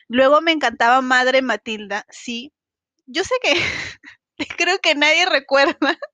Luego 0.08 0.40
me 0.40 0.52
encantaba 0.52 1.00
Madre 1.00 1.42
Matilda, 1.42 2.04
sí. 2.10 2.52
Yo 3.06 3.24
sé 3.24 3.34
que 3.42 3.54
creo 4.58 4.78
que 4.80 4.94
nadie 4.94 5.26
recuerda 5.26 5.76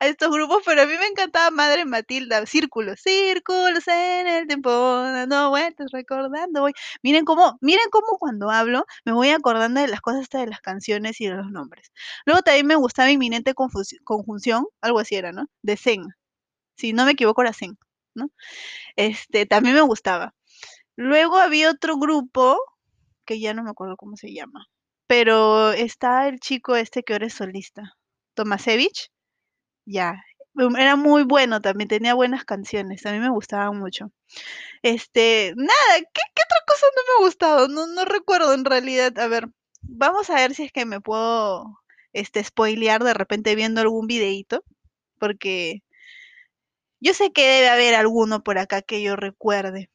a 0.00 0.06
estos 0.06 0.30
grupos, 0.30 0.62
pero 0.64 0.82
a 0.82 0.86
mí 0.86 0.94
me 0.98 1.06
encantaba 1.06 1.50
Madre 1.50 1.84
Matilda, 1.84 2.44
círculos, 2.46 3.00
círculos 3.00 3.86
en 3.88 4.26
el 4.26 4.46
tiempo, 4.46 4.70
dando 4.70 5.50
vueltas, 5.50 5.88
recordando. 5.92 6.62
Voy. 6.62 6.72
Miren 7.02 7.24
cómo, 7.24 7.58
miren 7.60 7.88
cómo 7.90 8.18
cuando 8.18 8.50
hablo 8.50 8.84
me 9.04 9.12
voy 9.12 9.30
acordando 9.30 9.80
de 9.80 9.88
las 9.88 10.00
cosas 10.00 10.28
de 10.28 10.46
las 10.46 10.60
canciones 10.60 11.20
y 11.20 11.28
de 11.28 11.34
los 11.36 11.50
nombres. 11.50 11.92
Luego 12.26 12.42
también 12.42 12.66
me 12.66 12.76
gustaba 12.76 13.10
Inminente 13.10 13.54
Conjunción, 13.54 14.66
algo 14.80 14.98
así 15.00 15.16
era, 15.16 15.32
¿no? 15.32 15.46
De 15.62 15.76
Zen. 15.76 16.04
Si 16.76 16.92
no 16.92 17.04
me 17.04 17.12
equivoco 17.12 17.42
era 17.42 17.52
Zen, 17.52 17.78
¿no? 18.14 18.30
Este, 18.96 19.46
también 19.46 19.76
me 19.76 19.82
gustaba. 19.82 20.34
Luego 20.96 21.38
había 21.38 21.70
otro 21.70 21.96
grupo 21.98 22.58
que 23.30 23.38
ya 23.38 23.54
no 23.54 23.62
me 23.62 23.70
acuerdo 23.70 23.96
cómo 23.96 24.16
se 24.16 24.32
llama. 24.34 24.66
Pero 25.06 25.70
está 25.72 26.26
el 26.28 26.40
chico 26.40 26.74
este 26.74 27.04
que 27.04 27.12
ahora 27.12 27.26
es 27.26 27.34
solista, 27.34 27.94
Tomasevich. 28.34 29.10
Ya, 29.86 30.24
um, 30.54 30.76
era 30.76 30.96
muy 30.96 31.22
bueno 31.24 31.60
también, 31.60 31.88
tenía 31.88 32.14
buenas 32.14 32.44
canciones, 32.44 33.06
a 33.06 33.12
mí 33.12 33.20
me 33.20 33.30
gustaban 33.30 33.78
mucho. 33.78 34.10
Este, 34.82 35.54
nada, 35.56 36.00
¿qué, 36.12 36.22
otra 36.44 36.58
cosa 36.66 36.86
no 36.96 37.02
me 37.02 37.22
ha 37.24 37.26
gustado? 37.26 37.68
No, 37.68 37.86
no 37.86 38.04
recuerdo 38.04 38.54
en 38.54 38.64
realidad. 38.64 39.16
A 39.20 39.28
ver, 39.28 39.48
vamos 39.82 40.30
a 40.30 40.34
ver 40.34 40.54
si 40.54 40.64
es 40.64 40.72
que 40.72 40.84
me 40.86 41.00
puedo 41.00 41.80
este, 42.12 42.42
spoilear 42.44 43.04
de 43.04 43.14
repente 43.14 43.54
viendo 43.54 43.80
algún 43.80 44.06
videíto, 44.08 44.64
porque 45.20 45.82
yo 47.00 47.14
sé 47.14 47.32
que 47.32 47.46
debe 47.46 47.68
haber 47.68 47.94
alguno 47.94 48.42
por 48.42 48.58
acá 48.58 48.82
que 48.82 49.02
yo 49.02 49.16
recuerde. 49.16 49.90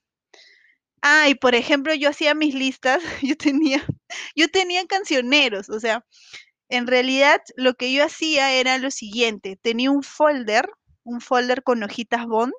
Ah, 1.08 1.30
y 1.30 1.36
por 1.36 1.54
ejemplo, 1.54 1.94
yo 1.94 2.10
hacía 2.10 2.34
mis 2.34 2.56
listas, 2.56 3.04
yo 3.22 3.38
tenía, 3.38 3.86
yo 4.36 4.48
tenía 4.50 4.88
cancioneros, 4.88 5.70
o 5.70 5.80
sea, 5.80 6.04
en 6.70 6.88
realidad 6.88 7.41
lo 7.58 7.76
que 7.76 7.94
yo 7.94 8.04
hacía 8.04 8.54
era 8.54 8.80
lo 8.80 8.89
siguiente, 8.89 9.60
tenía 9.62 9.91
un 9.91 10.02
folder, 10.02 10.68
un 11.04 11.22
folder 11.22 11.62
con 11.62 11.84
hojitas 11.84 12.26
Bond. 12.26 12.54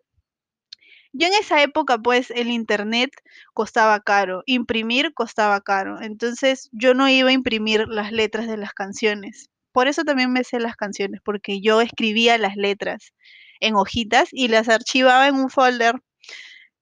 Yo 1.12 1.26
en 1.26 1.34
esa 1.34 1.60
época, 1.62 1.98
pues, 1.98 2.30
el 2.30 2.48
internet 2.48 3.10
costaba 3.52 3.98
caro, 4.00 4.42
imprimir 4.46 5.12
costaba 5.12 5.60
caro, 5.60 6.00
entonces 6.00 6.68
yo 6.72 6.94
no 6.94 7.08
iba 7.08 7.30
a 7.30 7.32
imprimir 7.32 7.88
las 7.88 8.12
letras 8.12 8.46
de 8.46 8.56
las 8.56 8.72
canciones. 8.74 9.50
Por 9.72 9.88
eso 9.88 10.04
también 10.04 10.32
me 10.32 10.44
sé 10.44 10.60
las 10.60 10.76
canciones, 10.76 11.20
porque 11.24 11.60
yo 11.60 11.80
escribía 11.80 12.38
las 12.38 12.54
letras 12.54 13.12
en 13.60 13.74
hojitas 13.74 14.28
y 14.30 14.46
las 14.48 14.68
archivaba 14.68 15.26
en 15.26 15.34
un 15.34 15.50
folder 15.50 15.96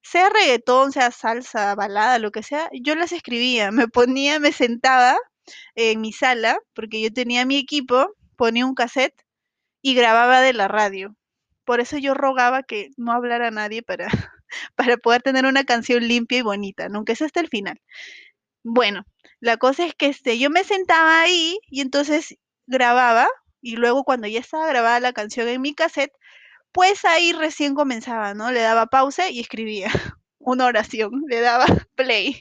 sea 0.05 0.29
reggaetón, 0.29 0.93
sea 0.93 1.11
salsa, 1.11 1.75
balada, 1.75 2.19
lo 2.19 2.31
que 2.31 2.43
sea, 2.43 2.69
yo 2.73 2.95
las 2.95 3.13
escribía, 3.13 3.71
me 3.73 3.89
ponía, 3.89 4.39
me 4.39 4.53
sentaba 4.53 5.17
en 5.75 6.01
mi 6.01 6.13
sala, 6.13 6.59
porque 6.75 7.03
yo 7.03 7.13
tenía 7.13 7.47
mi 7.47 7.57
equipo, 7.57 8.15
ponía 8.37 8.67
un 8.67 8.75
cassette 8.75 9.15
y 9.83 9.95
grababa 9.95 10.41
de 10.43 10.53
la 10.55 10.69
radio. 10.69 11.17
Por 11.65 11.81
eso 11.81 11.99
yo 11.99 12.15
rogaba 12.15 12.63
que 12.63 12.91
no 12.97 13.13
hablara 13.13 13.51
nadie 13.51 13.83
para, 13.83 14.09
para 14.77 14.99
poder 14.99 15.23
tener 15.23 15.47
una 15.47 15.65
canción 15.65 16.07
limpia 16.07 16.39
y 16.39 16.43
bonita, 16.43 16.89
nunca 16.89 17.15
es 17.15 17.23
hasta 17.23 17.41
el 17.41 17.49
final. 17.49 17.81
Bueno, 18.65 19.05
la 19.41 19.57
cosa 19.59 19.87
es 19.87 19.95
que 19.95 20.07
este, 20.07 20.39
yo 20.39 20.51
me 20.51 20.65
sentaba 20.65 21.23
ahí 21.23 21.59
y 21.71 21.81
entonces 21.83 22.37
grababa 22.67 23.29
y 23.63 23.77
luego 23.77 24.05
cuando 24.05 24.29
ya 24.29 24.41
estaba 24.41 24.67
grabada 24.69 25.01
la 25.01 25.13
canción 25.15 25.49
en 25.49 25.63
mi 25.63 25.75
cassette, 25.75 26.13
pues 26.75 27.05
ahí 27.05 27.33
recién 27.33 27.75
comenzaba, 27.75 28.35
¿no? 28.35 28.51
Le 28.53 28.61
daba 28.61 28.87
pausa 28.89 29.31
y 29.31 29.41
escribía 29.41 29.89
una 30.41 30.67
oración, 30.67 31.25
le 31.29 31.41
daba 31.41 31.67
play. 31.97 32.37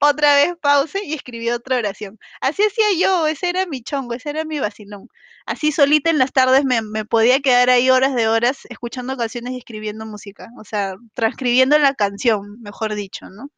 Otra 0.00 0.36
vez 0.36 0.54
pausa 0.62 0.98
y 1.04 1.14
escribía 1.14 1.56
otra 1.56 1.78
oración. 1.78 2.18
Así 2.40 2.62
hacía 2.64 2.86
yo, 2.98 3.26
ese 3.26 3.50
era 3.50 3.66
mi 3.66 3.82
chongo, 3.82 4.14
ese 4.14 4.30
era 4.30 4.44
mi 4.44 4.60
vacilón. 4.60 5.08
Así 5.46 5.72
solita 5.72 6.10
en 6.10 6.18
las 6.18 6.32
tardes 6.32 6.64
me, 6.64 7.04
podía 7.04 7.40
quedar 7.40 7.70
ahí 7.70 7.90
horas 7.90 8.14
de 8.14 8.28
horas 8.28 8.60
escuchando 8.70 9.16
canciones 9.16 9.52
y 9.54 9.58
escribiendo 9.58 10.06
música, 10.06 10.48
o 10.58 10.64
sea, 10.64 10.96
transcribiendo 11.14 11.78
la 11.78 11.94
canción, 11.94 12.60
mejor 12.62 12.94
dicho, 12.94 13.28
¿no? 13.30 13.50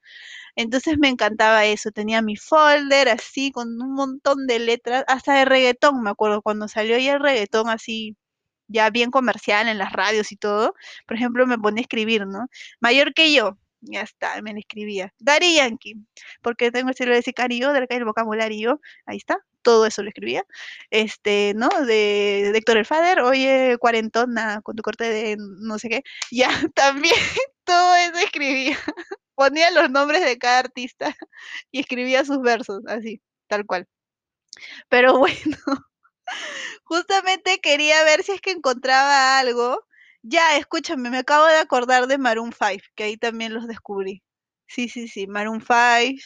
Entonces 0.57 0.99
me 0.99 1.09
encantaba 1.09 1.66
eso, 1.66 1.90
tenía 1.92 2.23
mi 2.23 2.37
folder 2.37 3.09
así 3.11 3.53
con 3.53 3.68
un 3.83 3.94
montón 3.94 4.47
de 4.47 4.61
letras, 4.61 5.05
hasta 5.09 5.35
de 5.38 5.44
reggaetón, 5.47 6.03
me 6.03 6.11
acuerdo, 6.11 6.42
cuando 6.42 6.68
salió 6.68 6.99
ya 6.99 7.14
el 7.14 7.20
reggaetón 7.20 7.68
así 7.70 8.16
ya 8.68 8.90
bien 8.90 9.11
comercial 9.11 9.68
en 9.68 9.79
las 9.79 9.92
radios 9.92 10.33
y 10.33 10.37
todo, 10.37 10.74
por 11.07 11.16
ejemplo, 11.16 11.46
me 11.46 11.59
ponía 11.59 11.81
a 11.81 11.83
escribir, 11.83 12.27
¿no? 12.27 12.46
Mayor 12.81 13.14
que 13.14 13.33
yo, 13.33 13.59
Ya 13.83 14.00
está, 14.03 14.40
me 14.42 14.53
lo 14.53 14.59
escribía. 14.59 15.12
Daddy 15.18 15.57
Yankee, 15.57 15.94
porque 16.42 16.70
tengo 16.72 16.90
estilo 16.90 17.14
de 17.14 17.22
sicario, 17.22 17.72
del 17.72 17.87
el 17.90 18.05
vocabulario, 18.05 18.81
ahí 19.07 19.18
está, 19.18 19.38
todo 19.64 19.87
eso 19.87 20.03
lo 20.03 20.11
escribía. 20.11 20.44
Este, 20.90 21.53
¿no? 21.57 21.68
De, 21.87 22.50
de 22.53 22.59
Héctor 22.59 22.77
el 22.79 22.87
Fader, 22.87 23.20
oye, 23.20 23.77
cuarentona, 23.81 24.61
con 24.62 24.77
tu 24.77 24.83
corte 24.83 25.05
de 25.05 25.37
no 25.38 25.79
sé 25.81 25.88
qué. 25.88 26.03
Ya, 26.31 26.48
también 26.74 27.14
todo 27.64 27.96
eso 27.96 28.18
escribía. 28.18 28.79
Ponía 29.35 29.70
los 29.72 29.90
nombres 29.90 30.24
de 30.24 30.38
cada 30.38 30.61
artista 30.61 31.16
y 31.72 31.81
escribía 31.81 32.24
sus 32.24 32.40
versos, 32.42 32.83
así, 32.87 33.20
tal 33.48 33.66
cual. 33.66 33.88
Pero 34.88 35.18
bueno, 35.18 35.57
justamente 36.85 37.61
quería 37.61 38.03
ver 38.05 38.23
si 38.23 38.33
es 38.33 38.41
que 38.41 38.51
encontraba 38.53 39.39
algo. 39.39 39.85
Ya, 40.23 40.57
escúchame, 40.59 41.11
me 41.11 41.19
acabo 41.19 41.47
de 41.47 41.59
acordar 41.59 42.07
de 42.07 42.19
Maroon 42.19 42.53
5, 42.53 42.85
que 42.95 43.05
ahí 43.05 43.17
también 43.17 43.55
los 43.55 43.67
descubrí. 43.69 44.23
Sí, 44.67 44.89
sí, 44.89 45.09
sí, 45.09 45.27
Maroon 45.27 45.61
5. 45.61 46.23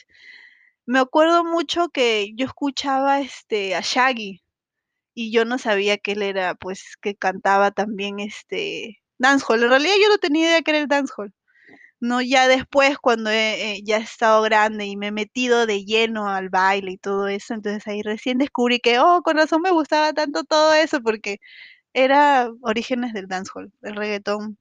Me 0.87 1.01
acuerdo 1.01 1.45
mucho 1.45 1.89
que 1.91 2.33
yo 2.37 2.47
escuchaba 2.47 3.21
este 3.21 3.75
a 3.77 3.81
Shaggy 3.83 4.43
y 5.15 5.33
yo 5.33 5.45
no 5.45 5.59
sabía 5.59 5.99
que 5.99 6.13
él 6.13 6.23
era, 6.23 6.55
pues, 6.57 6.97
que 7.03 7.17
cantaba 7.17 7.71
también 7.73 8.21
este 8.21 9.01
dancehall. 9.19 9.65
En 9.65 9.71
realidad 9.71 9.95
yo 10.03 10.09
no 10.11 10.19
tenía 10.19 10.49
idea 10.49 10.63
que 10.63 10.73
era 10.73 10.81
el 10.81 10.89
dancehall. 10.89 11.35
No, 12.01 12.23
ya 12.23 12.47
después 12.47 12.97
cuando 12.99 13.31
he, 13.31 13.73
eh, 13.79 13.83
ya 13.85 13.99
he 13.99 14.03
estado 14.03 14.43
grande 14.43 14.87
y 14.87 14.97
me 14.97 15.09
he 15.09 15.13
metido 15.13 15.67
de 15.67 15.85
lleno 15.85 16.29
al 16.29 16.49
baile 16.49 16.93
y 16.93 16.99
todo 16.99 17.27
eso, 17.29 17.55
entonces 17.55 17.87
ahí 17.89 18.03
recién 18.03 18.39
descubrí 18.39 18.79
que, 18.79 19.01
oh, 19.01 19.23
con 19.23 19.37
razón 19.37 19.63
me 19.63 19.73
gustaba 19.73 20.13
tanto 20.13 20.45
todo 20.45 20.75
eso 20.75 21.01
porque 21.03 21.39
era 21.95 22.51
orígenes 22.63 23.13
del 23.15 23.29
dancehall. 23.29 23.73
El 23.83 23.97
reggaetón 23.97 24.59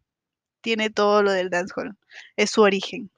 tiene 0.62 0.90
todo 0.92 1.24
lo 1.24 1.32
del 1.32 1.50
dancehall, 1.52 1.98
es 2.38 2.52
su 2.52 2.62
origen, 2.64 3.12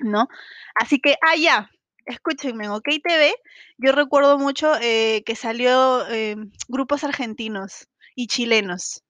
¿no? 0.00 0.28
Así 0.74 1.00
que, 1.00 1.16
ah, 1.22 1.36
ya, 1.36 1.70
escúchenme, 2.06 2.66
en 2.66 2.72
OK 2.72 2.88
TV, 3.04 3.34
yo 3.78 3.92
recuerdo 3.92 4.38
mucho 4.38 4.72
eh, 4.82 5.22
que 5.26 5.36
salió 5.36 6.06
eh, 6.10 6.36
grupos 6.68 7.04
argentinos 7.04 7.88
y 8.16 8.28
chilenos. 8.28 9.04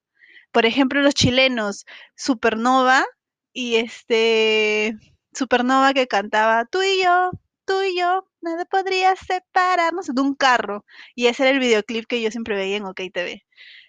Por 0.51 0.65
ejemplo, 0.65 1.01
los 1.01 1.15
chilenos, 1.15 1.85
Supernova 2.15 3.05
y 3.53 3.75
este 3.77 4.97
Supernova 5.33 5.93
que 5.93 6.07
cantaba 6.07 6.65
tú 6.65 6.81
y 6.83 7.03
yo, 7.03 7.31
tú 7.65 7.81
y 7.83 7.97
yo, 7.97 8.27
nada 8.41 8.65
podría 8.65 9.15
separarnos 9.15 10.07
de 10.13 10.21
un 10.21 10.35
carro. 10.35 10.85
Y 11.15 11.27
ese 11.27 11.43
era 11.43 11.51
el 11.51 11.59
videoclip 11.59 12.05
que 12.07 12.21
yo 12.21 12.31
siempre 12.31 12.55
veía 12.55 12.77
en 12.77 12.85
OK 12.85 13.01
TV. 13.13 13.43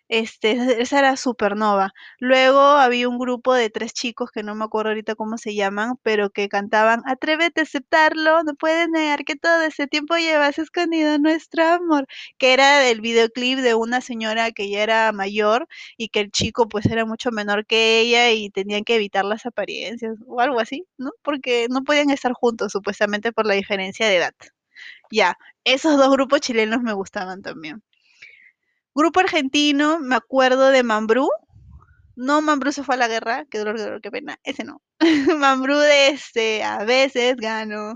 Este, 0.08 0.82
esa 0.82 0.98
era 0.98 1.16
Supernova. 1.16 1.92
Luego 2.18 2.60
había 2.60 3.08
un 3.08 3.18
grupo 3.18 3.54
de 3.54 3.70
tres 3.70 3.94
chicos 3.94 4.30
que 4.30 4.42
no 4.42 4.54
me 4.54 4.64
acuerdo 4.64 4.90
ahorita 4.90 5.14
cómo 5.14 5.38
se 5.38 5.54
llaman, 5.54 5.94
pero 6.02 6.28
que 6.30 6.48
cantaban 6.50 7.00
Atrévete 7.06 7.60
a 7.60 7.62
aceptarlo, 7.64 8.42
no 8.44 8.54
puedes 8.54 8.88
negar 8.90 9.24
que 9.24 9.34
todo 9.36 9.62
ese 9.62 9.86
tiempo 9.86 10.16
llevas 10.16 10.58
escondido 10.58 11.18
nuestro 11.18 11.64
amor, 11.64 12.06
que 12.38 12.52
era 12.52 12.86
el 12.88 13.00
videoclip 13.00 13.58
de 13.60 13.74
una 13.74 14.00
señora 14.02 14.52
que 14.52 14.68
ya 14.70 14.82
era 14.82 15.12
mayor 15.12 15.66
y 15.96 16.08
que 16.08 16.20
el 16.20 16.30
chico 16.30 16.68
pues 16.68 16.84
era 16.86 17.06
mucho 17.06 17.30
menor 17.30 17.64
que 17.66 18.00
ella 18.00 18.30
y 18.30 18.50
tenían 18.50 18.84
que 18.84 18.96
evitar 18.96 19.24
las 19.24 19.46
apariencias 19.46 20.16
o 20.26 20.40
algo 20.40 20.60
así, 20.60 20.84
¿no? 20.98 21.12
Porque 21.22 21.66
no 21.70 21.82
podían 21.82 22.10
estar 22.10 22.32
juntos 22.34 22.72
supuestamente 22.72 23.32
por 23.32 23.46
la 23.46 23.54
diferencia 23.54 24.06
de 24.06 24.16
edad. 24.16 24.34
Ya, 25.10 25.36
esos 25.64 25.96
dos 25.98 26.10
grupos 26.10 26.40
chilenos 26.40 26.82
me 26.82 26.92
gustaban 26.94 27.42
también. 27.42 27.82
Grupo 28.94 29.20
argentino, 29.20 29.98
me 30.00 30.16
acuerdo 30.16 30.70
de 30.70 30.82
Mambrú. 30.82 31.28
No, 32.16 32.40
Mambrú 32.42 32.72
se 32.72 32.84
fue 32.84 32.94
a 32.94 32.98
la 32.98 33.08
guerra, 33.08 33.44
qué 33.50 33.58
dolor, 33.58 33.76
qué 33.76 33.82
dolor, 33.82 34.00
qué 34.00 34.10
pena. 34.10 34.38
Ese 34.44 34.64
no. 34.64 34.82
Mambrú 35.38 35.76
de 35.78 36.08
este, 36.08 36.62
a 36.62 36.84
veces 36.84 37.36
gano, 37.36 37.94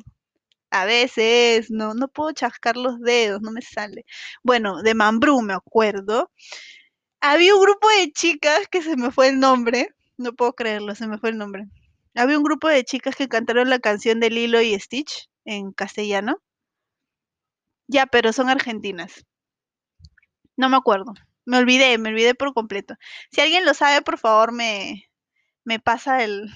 a 0.71 0.85
veces 0.87 1.71
no, 1.71 1.95
no 1.95 2.09
puedo 2.09 2.33
chascar 2.33 2.77
los 2.77 3.01
dedos, 3.01 3.41
no 3.43 3.51
me 3.53 3.63
sale. 3.63 4.05
Bueno, 4.43 4.83
de 4.83 4.95
Mambrú 4.95 5.41
me 5.43 5.55
acuerdo. 5.55 6.31
Había 7.21 7.55
un 7.55 7.63
grupo 7.63 7.89
de 7.91 8.13
chicas 8.13 8.69
que 8.71 8.83
se 8.83 8.97
me 8.97 9.11
fue 9.13 9.29
el 9.29 9.41
nombre, 9.41 9.91
no 10.17 10.33
puedo 10.35 10.55
creerlo, 10.55 10.95
se 10.95 11.07
me 11.09 11.19
fue 11.19 11.31
el 11.31 11.39
nombre. 11.39 11.67
Había 12.15 12.39
un 12.39 12.45
grupo 12.45 12.69
de 12.69 12.85
chicas 12.85 13.17
que 13.17 13.29
cantaron 13.29 13.71
la 13.71 13.79
canción 13.79 14.21
de 14.21 14.31
Lilo 14.31 14.61
y 14.61 14.79
Stitch 14.79 15.29
en 15.45 15.73
castellano. 15.73 16.41
Ya, 17.89 18.07
pero 18.07 18.33
son 18.33 18.49
argentinas. 18.49 19.25
No 20.59 20.69
me 20.69 20.77
acuerdo. 20.77 21.15
Me 21.47 21.57
olvidé, 21.59 21.97
me 21.99 22.11
olvidé 22.11 22.35
por 22.35 22.53
completo. 22.53 22.95
Si 23.33 23.41
alguien 23.41 23.65
lo 23.65 23.73
sabe, 23.75 24.03
por 24.03 24.19
favor, 24.19 24.53
me, 24.53 25.05
me 25.65 25.81
pasa 25.81 26.25
el, 26.25 26.51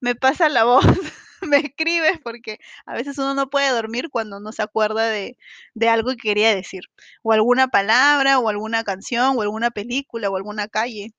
me 0.00 0.14
pasa 0.16 0.48
la 0.50 0.64
voz, 0.64 0.84
me 1.42 1.58
escribes, 1.58 2.20
porque 2.24 2.58
a 2.86 2.94
veces 2.94 3.18
uno 3.18 3.34
no 3.34 3.50
puede 3.50 3.70
dormir 3.70 4.10
cuando 4.10 4.40
no 4.40 4.52
se 4.52 4.62
acuerda 4.62 5.06
de, 5.08 5.38
de 5.74 5.88
algo 5.90 6.10
que 6.12 6.16
quería 6.18 6.54
decir. 6.54 6.84
O 7.22 7.32
alguna 7.32 7.68
palabra, 7.68 8.38
o 8.40 8.48
alguna 8.50 8.84
canción, 8.84 9.38
o 9.38 9.42
alguna 9.42 9.70
película, 9.72 10.30
o 10.30 10.36
alguna 10.36 10.68
calle. 10.68 11.12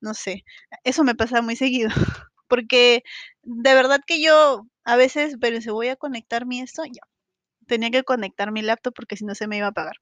No 0.00 0.14
sé. 0.14 0.44
Eso 0.84 1.04
me 1.04 1.14
pasa 1.16 1.42
muy 1.42 1.56
seguido. 1.56 1.90
Porque 2.48 3.02
de 3.44 3.74
verdad 3.74 4.00
que 4.06 4.22
yo 4.22 4.66
a 4.84 4.96
veces, 4.96 5.36
pero 5.40 5.60
si 5.62 5.70
voy 5.70 5.88
a 5.88 5.96
conectar 5.96 6.46
mi 6.46 6.60
esto, 6.60 6.84
ya. 6.86 7.02
Tenía 7.66 7.90
que 7.90 8.04
conectar 8.04 8.52
mi 8.52 8.62
laptop 8.62 8.94
porque 8.94 9.16
si 9.16 9.24
no 9.24 9.34
se 9.34 9.46
me 9.48 9.58
iba 9.58 9.66
a 9.68 9.70
apagar. 9.70 9.96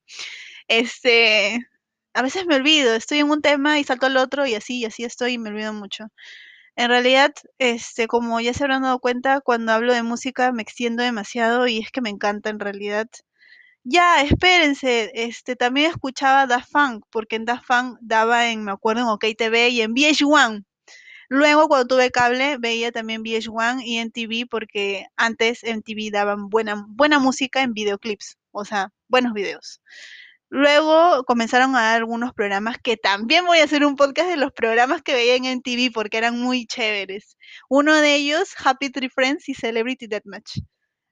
Este, 0.69 1.61
a 2.15 2.23
veces 2.23 2.45
me 2.47 2.57
olvido, 2.57 2.95
estoy 2.95 3.19
en 3.21 3.31
un 3.31 3.41
tema 3.41 3.79
y 3.79 3.85
salto 3.85 4.07
al 4.07 4.17
otro 4.17 4.47
y 4.47 4.55
así, 4.57 4.81
y 4.81 4.85
así 4.85 5.05
estoy 5.05 5.35
y 5.35 5.39
me 5.39 5.51
olvido 5.51 5.73
mucho. 5.73 6.07
En 6.77 6.89
realidad, 6.91 7.33
este, 7.59 8.09
como 8.09 8.41
ya 8.41 8.55
se 8.55 8.65
habrán 8.65 8.83
dado 8.83 9.01
cuenta, 9.01 9.41
cuando 9.43 9.73
hablo 9.73 9.95
de 9.95 10.03
música 10.03 10.53
me 10.53 10.63
extiendo 10.63 11.03
demasiado 11.05 11.67
y 11.69 11.79
es 11.81 11.91
que 11.93 12.01
me 12.03 12.11
encanta 12.11 12.51
en 12.51 12.61
realidad. 12.61 13.09
Ya, 13.85 14.23
espérense, 14.23 15.11
este, 15.15 15.57
también 15.57 15.91
escuchaba 15.93 16.47
Da 16.47 16.63
Funk, 16.63 17.05
porque 17.11 17.37
en 17.37 17.47
Da 17.47 17.61
Funk 17.63 17.99
daba 18.03 18.49
en, 18.51 18.65
me 18.65 18.73
acuerdo, 18.73 19.03
en 19.03 19.09
OK 19.09 19.25
y 19.27 19.81
en 19.83 19.93
VH1. 19.95 20.65
Luego, 21.31 21.69
cuando 21.69 21.89
tuve 21.89 22.11
cable, 22.13 22.59
veía 22.59 22.93
también 22.93 23.23
VH1 23.25 23.83
y 23.85 23.99
en 23.99 24.11
TV, 24.13 24.47
porque 24.51 25.07
antes 25.17 25.65
en 25.65 25.83
TV 25.83 26.11
daban 26.13 26.49
buena, 26.51 26.85
buena 26.89 27.19
música 27.21 27.63
en 27.63 27.75
videoclips, 27.75 28.39
o 28.53 28.65
sea, 28.65 28.91
buenos 29.09 29.33
videos. 29.35 29.81
Luego 30.49 31.25
comenzaron 31.25 31.75
a 31.75 31.83
dar 31.83 31.97
algunos 31.97 32.33
programas 32.33 32.79
que 32.83 32.97
también 32.97 33.47
voy 33.47 33.59
a 33.59 33.65
hacer 33.65 33.85
un 33.85 33.97
podcast 33.97 34.29
de 34.29 34.37
los 34.37 34.53
programas 34.53 35.03
que 35.03 35.15
veían 35.15 35.45
en 35.45 35.61
TV 35.61 35.91
porque 35.93 36.19
eran 36.19 36.39
muy 36.41 36.67
chéveres. 36.67 37.37
Uno 37.69 37.95
de 37.97 38.15
ellos, 38.15 38.55
Happy 38.65 38.91
Tree 38.91 39.09
Friends 39.09 39.49
y 39.49 39.55
Celebrity 39.55 40.07
Deathmatch. 40.07 40.59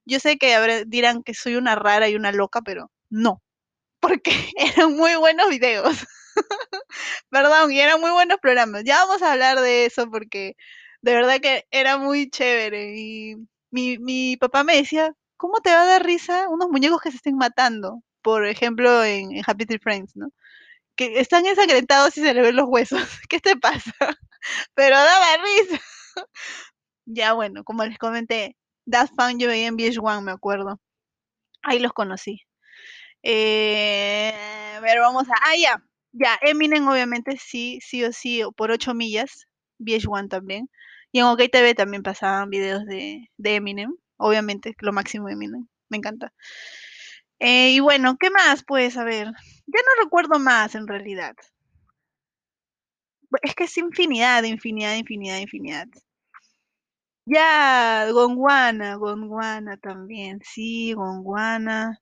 Yo 0.07 0.21
sé 0.21 0.39
que 0.39 0.85
dirán 0.87 1.23
que 1.23 1.35
soy 1.35 1.57
una 1.57 1.75
rara 1.77 2.09
y 2.09 2.15
una 2.17 2.33
loca, 2.33 2.63
pero 2.63 2.91
no, 3.11 3.43
porque 4.01 4.33
eran 4.57 4.97
muy 4.97 5.17
buenos 5.17 5.49
videos. 5.51 5.97
Perdón, 7.31 7.73
y 7.73 7.81
eran 7.81 8.01
muy 8.01 8.11
buenos 8.11 8.39
programas. 8.41 8.85
Ya 8.85 9.05
vamos 9.05 9.23
a 9.23 9.33
hablar 9.33 9.61
de 9.61 9.87
eso 9.87 10.11
porque 10.11 10.57
de 11.03 11.15
verdad 11.15 11.41
que 11.41 11.67
era 11.71 11.99
muy 11.99 12.31
chévere. 12.31 12.97
Y 12.99 13.37
mi, 13.71 13.99
mi 13.99 14.37
papá 14.37 14.65
me 14.65 14.77
decía, 14.77 15.13
¿cómo 15.37 15.61
te 15.61 15.71
va 15.71 15.83
a 15.83 15.87
dar 15.87 16.05
risa 16.05 16.49
unos 16.49 16.69
muñecos 16.71 17.01
que 17.03 17.11
se 17.11 17.17
estén 17.17 17.37
matando? 17.37 18.03
Por 18.25 18.47
ejemplo, 18.47 19.05
en, 19.05 19.43
Happy 19.47 19.67
Tree 19.67 19.79
Friends, 19.79 20.17
¿no? 20.17 20.31
Que 20.97 21.21
están 21.21 21.47
ensangrentados 21.47 22.17
y 22.19 22.23
se 22.23 22.35
le 22.35 22.43
ven 22.43 22.57
los 22.57 22.67
huesos. 22.69 23.01
¿Qué 23.29 23.41
te 23.41 23.57
pasa? 23.57 23.93
Pero 24.75 24.97
daba 24.97 25.27
risa. 25.45 25.81
ya 27.07 27.35
bueno, 27.35 27.65
como 27.65 27.85
les 27.85 27.99
comenté, 27.99 28.57
Daft 28.87 29.15
Punk 29.17 29.39
yo 29.41 29.49
veía 29.49 29.69
en 29.69 29.77
VH1, 29.77 30.23
me 30.23 30.33
acuerdo. 30.33 30.81
Ahí 31.63 31.79
los 31.81 31.93
conocí. 31.93 32.43
Eh, 33.23 34.35
pero 34.83 35.03
vamos 35.03 35.29
a... 35.31 35.35
Ah, 35.43 35.57
ya. 35.57 35.83
Ya, 36.13 36.39
Eminem 36.43 36.87
obviamente 36.89 37.39
sí, 37.39 37.79
sí 37.83 38.05
o 38.05 38.13
sí, 38.13 38.43
por 38.57 38.71
8 38.71 38.95
millas. 38.95 39.47
VH1 39.81 40.29
también. 40.29 40.71
Y 41.13 41.21
en 41.21 41.27
OK 41.27 41.43
TV 41.51 41.75
también 41.75 42.03
pasaban 42.03 42.51
videos 42.51 42.85
de, 42.87 43.31
de 43.39 43.55
Eminem. 43.57 43.95
Obviamente, 44.19 44.75
lo 44.81 44.93
máximo 44.93 45.29
de 45.29 45.35
Eminem. 45.35 45.67
Me 45.89 45.99
encanta. 45.99 46.33
Eh, 47.39 47.73
y 47.73 47.81
bueno, 47.81 48.17
¿qué 48.19 48.31
más? 48.31 48.65
Pues, 48.65 48.97
a 48.97 49.05
ver, 49.05 49.27
ya 49.27 49.81
no 49.81 50.05
recuerdo 50.05 50.39
más 50.39 50.75
en 50.75 50.87
realidad. 50.87 51.35
Es 53.43 53.55
que 53.55 53.65
es 53.65 53.77
infinidad, 53.79 54.43
infinidad, 54.45 54.97
infinidad, 54.97 55.39
infinidad. 55.39 55.89
Ya, 57.27 58.07
Gonguana, 58.13 58.97
Gonguana 58.97 59.77
también, 59.79 60.41
sí, 60.45 60.93
Gonguana. 60.93 61.99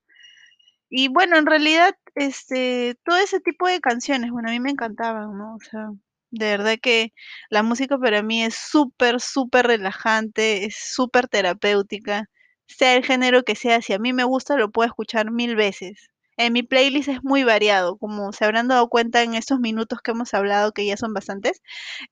Y 0.90 1.09
bueno, 1.09 1.38
en 1.38 1.47
realidad, 1.47 1.95
este, 2.14 2.97
todo 3.05 3.16
ese 3.18 3.40
tipo 3.40 3.66
de 3.68 3.81
canciones, 3.81 4.31
bueno, 4.31 4.49
a 4.51 4.53
mí 4.53 4.61
me 4.61 4.71
encantaban, 4.71 5.37
¿no? 5.38 5.57
O 5.57 5.61
sea, 5.61 5.90
de 6.31 6.47
verdad 6.47 6.79
que 6.83 7.12
la 7.51 7.62
música 7.62 7.99
para 7.99 8.23
mí 8.23 8.45
es 8.45 8.55
súper, 8.57 9.21
súper 9.21 9.66
relajante, 9.68 10.66
es 10.66 10.77
súper 10.95 11.29
terapéutica 11.29 12.29
sea 12.66 12.94
el 12.96 13.05
género 13.05 13.44
que 13.44 13.55
sea, 13.57 13.83
si 13.83 13.92
a 13.92 13.98
mí 13.98 14.12
me 14.12 14.25
gusta, 14.25 14.57
lo 14.57 14.70
puedo 14.70 14.87
escuchar 14.88 15.31
mil 15.31 15.57
veces. 15.57 16.11
En 16.37 16.53
mi 16.55 16.62
playlist 16.62 17.09
es 17.09 17.22
muy 17.25 17.44
variado, 17.44 17.98
como 17.98 18.33
se 18.33 18.44
habrán 18.44 18.68
dado 18.68 18.88
cuenta 18.88 19.22
en 19.22 19.35
estos 19.35 19.61
minutos 19.61 20.01
que 20.03 20.12
hemos 20.12 20.35
hablado, 20.35 20.72
que 20.72 20.87
ya 20.87 20.96
son 20.96 21.14
bastantes. 21.14 21.62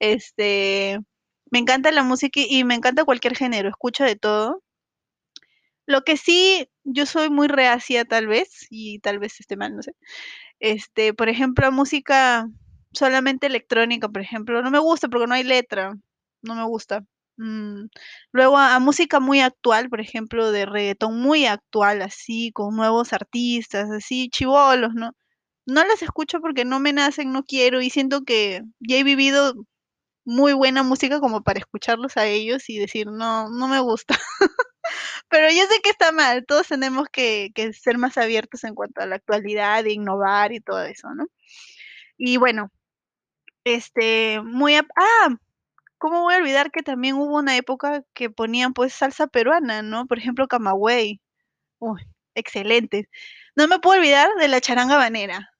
Este, 0.01 0.99
Me 1.53 1.59
encanta 1.61 1.93
la 1.93 2.05
música 2.05 2.41
y 2.49 2.65
me 2.65 2.75
encanta 2.77 3.05
cualquier 3.05 3.37
género, 3.37 3.69
escucho 3.71 4.05
de 4.05 4.17
todo. 4.17 4.63
Lo 5.87 6.03
que 6.03 6.17
sí, 6.17 6.69
yo 6.85 7.07
soy 7.07 7.31
muy 7.31 7.49
reacia 7.49 8.05
tal 8.05 8.27
vez, 8.27 8.67
y 8.71 9.01
tal 9.01 9.19
vez 9.19 9.41
esté 9.41 9.57
mal, 9.57 9.75
no 9.77 9.83
sé. 9.83 9.95
Este, 10.61 11.15
por 11.15 11.29
ejemplo, 11.31 11.73
música 11.73 12.49
solamente 12.93 13.47
electrónica, 13.49 14.09
por 14.09 14.23
ejemplo, 14.23 14.63
no 14.63 14.71
me 14.71 14.79
gusta 14.81 15.09
porque 15.09 15.27
no 15.29 15.35
hay 15.35 15.45
letra, 15.45 15.95
no 16.43 16.57
me 16.57 16.65
gusta. 16.67 17.05
Mm, 17.43 17.87
luego 18.33 18.59
a, 18.59 18.79
música 18.81 19.19
muy 19.19 19.41
actual, 19.41 19.89
por 19.89 20.01
ejemplo, 20.03 20.53
de 20.53 20.67
reggaetón 20.67 21.19
muy 21.23 21.47
actual, 21.47 22.03
así, 22.03 22.53
con 22.53 22.77
nuevos 22.77 23.15
artistas, 23.15 23.91
así, 23.91 24.29
chibolos, 24.29 24.93
¿no? 24.95 25.13
No 25.67 25.85
las 25.87 26.03
escucho 26.03 26.41
porque 26.41 26.65
no 26.67 26.81
me 26.81 26.93
nacen, 26.93 27.33
no 27.33 27.45
quiero, 27.45 27.81
y 27.83 27.91
siento 27.91 28.25
que 28.25 28.63
ya 28.81 28.97
he 28.99 29.05
vivido 29.05 29.55
muy 30.25 30.55
buena 30.55 30.83
música 30.85 31.21
como 31.21 31.43
para 31.43 31.61
escucharlos 31.61 32.17
a 32.19 32.27
ellos 32.27 32.71
y 32.71 32.79
decir: 32.79 33.09
"No, 33.09 33.51
no 33.51 33.69
me 33.69 33.81
gusta". 33.81 34.17
Pero 35.31 35.49
yo 35.51 35.63
sé 35.69 35.81
que 35.83 35.91
está 35.91 36.13
mal, 36.13 36.47
todos 36.47 36.69
tenemos 36.69 37.09
que 37.13 37.53
ser 37.75 37.99
más 37.99 38.19
abiertos 38.19 38.65
en 38.65 38.75
cuanto 38.77 39.03
a 39.03 39.07
la 39.07 39.17
actualidad, 39.17 39.85
de 39.85 39.93
innovar 39.95 40.53
y 40.53 40.61
todo 40.61 40.83
eso, 40.85 41.11
¿no? 41.15 41.27
Y 42.19 42.39
bueno, 42.39 42.71
este, 43.65 44.41
muy 44.43 44.77
ah, 44.77 45.29
¿cómo 46.01 46.23
voy 46.23 46.35
a 46.35 46.39
olvidar 46.39 46.73
que 46.73 46.83
también 46.83 47.17
hubo 47.17 47.39
una 47.39 47.57
época 47.57 48.05
que 48.15 48.31
ponían, 48.31 48.75
pues, 48.75 48.95
salsa 48.95 49.29
peruana, 49.29 49.83
¿no? 49.83 50.07
Por 50.09 50.19
ejemplo, 50.19 50.49
Camagüey. 50.49 51.21
Uy, 51.81 52.03
excelente. 52.35 53.09
No 53.57 53.69
me 53.69 53.81
puedo 53.81 53.99
olvidar 54.01 54.31
de 54.41 54.49
la 54.49 54.61
charanga 54.63 54.97
habanera, 54.97 55.51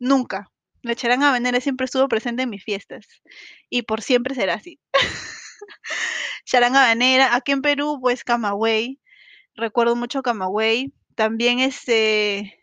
nunca. 0.00 0.50
La 0.82 0.94
charanga 0.96 1.28
habanera 1.28 1.60
siempre 1.60 1.86
estuvo 1.86 2.08
presente 2.08 2.44
en 2.44 2.50
mis 2.50 2.64
fiestas, 2.64 3.06
y 3.70 3.82
por 3.82 4.02
siempre 4.02 4.34
será 4.34 4.54
así. 4.54 4.80
Charanga 6.46 6.84
habanera, 6.84 7.36
aquí 7.36 7.52
en 7.52 7.62
Perú, 7.62 7.98
pues, 8.00 8.24
Camagüey, 8.24 9.00
recuerdo 9.56 9.96
mucho 9.96 10.22
Camagüey, 10.22 10.92
también, 11.16 11.60
este, 11.60 12.61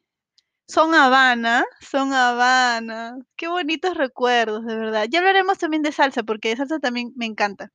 Son 0.70 0.94
Habana, 0.94 1.66
Son 1.82 2.14
Habana, 2.14 3.18
qué 3.36 3.48
bonitos 3.48 3.98
recuerdos, 3.98 4.64
de 4.68 4.76
verdad. 4.76 5.08
Ya 5.10 5.18
hablaremos 5.18 5.58
también 5.58 5.82
de 5.82 5.92
salsa, 5.92 6.22
porque 6.22 6.50
de 6.50 6.58
salsa 6.58 6.78
también 6.78 7.12
me 7.16 7.26
encanta. 7.26 7.72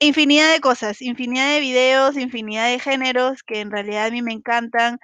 Infinidad 0.00 0.52
de 0.52 0.60
cosas, 0.60 1.00
infinidad 1.00 1.48
de 1.54 1.60
videos, 1.60 2.18
infinidad 2.18 2.68
de 2.68 2.78
géneros 2.78 3.42
que 3.42 3.60
en 3.60 3.70
realidad 3.70 4.06
a 4.06 4.10
mí 4.10 4.20
me 4.20 4.32
encantan. 4.34 4.98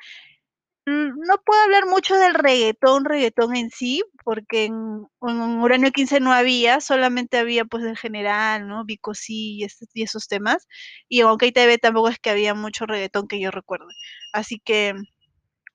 Mm, 0.86 1.10
no 1.26 1.38
puedo 1.46 1.62
hablar 1.62 1.86
mucho 1.86 2.16
del 2.16 2.34
reguetón, 2.34 3.04
reguetón 3.06 3.56
en 3.56 3.70
sí, 3.70 4.02
porque 4.24 4.66
en 4.66 5.06
en 5.22 5.40
Uranio 5.62 5.92
15 5.92 6.20
no 6.20 6.32
había, 6.32 6.80
solamente 6.80 7.38
había, 7.38 7.64
pues, 7.66 7.84
El 7.84 7.98
General, 7.98 8.68
¿no? 8.68 8.84
Vico 8.84 9.14
sí, 9.14 9.58
y 9.62 9.66
y 9.94 10.02
esos 10.04 10.28
temas. 10.28 10.68
Y 11.08 11.20
en 11.22 11.28
Okey 11.28 11.52
TV 11.52 11.78
tampoco 11.78 12.08
es 12.10 12.18
que 12.20 12.30
había 12.30 12.54
mucho 12.54 12.86
reguetón 12.86 13.28
que 13.28 13.40
yo 13.40 13.50
recuerde. 13.52 13.94
Así 14.32 14.60
que, 14.60 14.94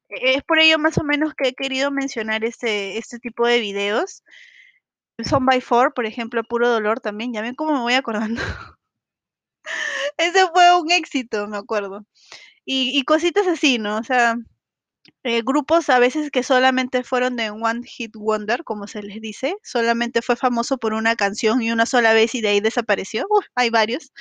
es 0.10 0.44
por 0.44 0.60
ello 0.60 0.80
más 0.80 0.98
o 0.98 1.04
menos 1.04 1.34
que 1.36 1.50
he 1.50 1.54
querido 1.54 1.92
mencionar 1.92 2.44
este 2.46 2.98
este 2.98 3.20
tipo 3.20 3.48
de 3.48 3.60
videos. 3.60 4.24
Son 5.26 5.46
by 5.46 5.62
Four, 5.62 5.94
por 5.94 6.06
ejemplo, 6.06 6.44
Puro 6.44 6.70
Dolor 6.70 7.00
también, 7.00 7.34
¿ya 7.34 7.42
ven 7.42 7.56
cómo 7.56 7.74
me 7.74 7.82
voy 7.82 7.94
acordando? 7.94 8.42
Ese 10.18 10.48
fue 10.54 10.80
un 10.80 10.92
éxito, 10.92 11.48
me 11.48 11.58
acuerdo. 11.58 12.06
Y 12.66 12.98
y 12.98 13.04
cositas 13.04 13.48
así, 13.48 13.80
¿no? 13.80 13.98
O 13.98 14.04
sea, 14.04 14.38
eh, 15.24 15.42
grupos 15.44 15.90
a 15.90 16.00
veces 16.00 16.32
que 16.32 16.44
solamente 16.44 17.04
fueron 17.04 17.36
de 17.36 17.50
One 17.52 17.82
Hit 17.86 18.16
Wonder, 18.16 18.64
como 18.64 18.88
se 18.88 19.04
les 19.04 19.22
dice, 19.22 19.56
solamente 19.64 20.22
fue 20.22 20.36
famoso 20.36 20.78
por 20.78 20.94
una 20.94 21.16
canción 21.16 21.62
y 21.62 21.72
una 21.72 21.86
sola 21.86 22.14
vez 22.14 22.36
y 22.36 22.42
de 22.42 22.50
ahí 22.50 22.60
desapareció, 22.62 23.28
hay 23.56 23.70
varios, 23.70 24.12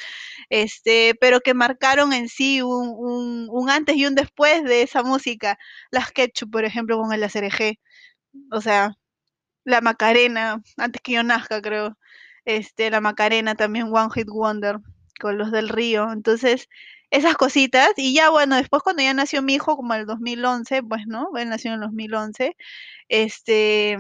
este, 0.51 1.15
pero 1.21 1.41
que 1.41 1.55
marcaron 1.55 2.13
en 2.13 2.29
sí 2.29 2.63
un 2.63 2.89
un 2.99 3.49
un 3.51 3.71
antes 3.71 3.97
y 3.97 4.07
un 4.07 4.15
después 4.15 4.65
de 4.65 4.83
esa 4.83 5.03
música. 5.03 5.59
Las 5.91 6.13
Ketchup, 6.13 6.51
por 6.51 6.65
ejemplo, 6.65 6.99
con 6.99 7.13
el 7.13 7.23
Aserejé, 7.25 7.81
o 8.53 8.61
sea, 8.61 8.93
La 9.65 9.81
Macarena, 9.83 10.63
antes 10.79 11.03
que 11.03 11.13
yo 11.13 11.23
nazca, 11.25 11.61
creo. 11.63 11.99
Este, 12.47 12.91
La 12.91 13.01
Macarena 13.03 13.55
también 13.57 13.89
One 13.93 14.11
Hit 14.15 14.29
Wonder, 14.29 14.79
con 15.21 15.39
Los 15.39 15.51
del 15.53 15.69
Río. 15.69 16.11
Entonces, 16.13 16.69
esas 17.11 17.37
cositas, 17.37 17.91
y 17.97 18.15
ya 18.15 18.31
bueno, 18.31 18.57
después 18.57 18.83
cuando 18.83 19.03
ya 19.03 19.15
nació 19.15 19.43
mi 19.43 19.55
hijo, 19.55 19.77
como 19.77 19.95
el 19.95 20.07
2011, 20.07 20.83
pues, 20.83 21.03
¿no? 21.07 21.31
Él 21.37 21.49
nació 21.49 21.71
en 21.71 21.75
el 21.77 21.81
2011, 21.83 22.57
este 23.09 23.99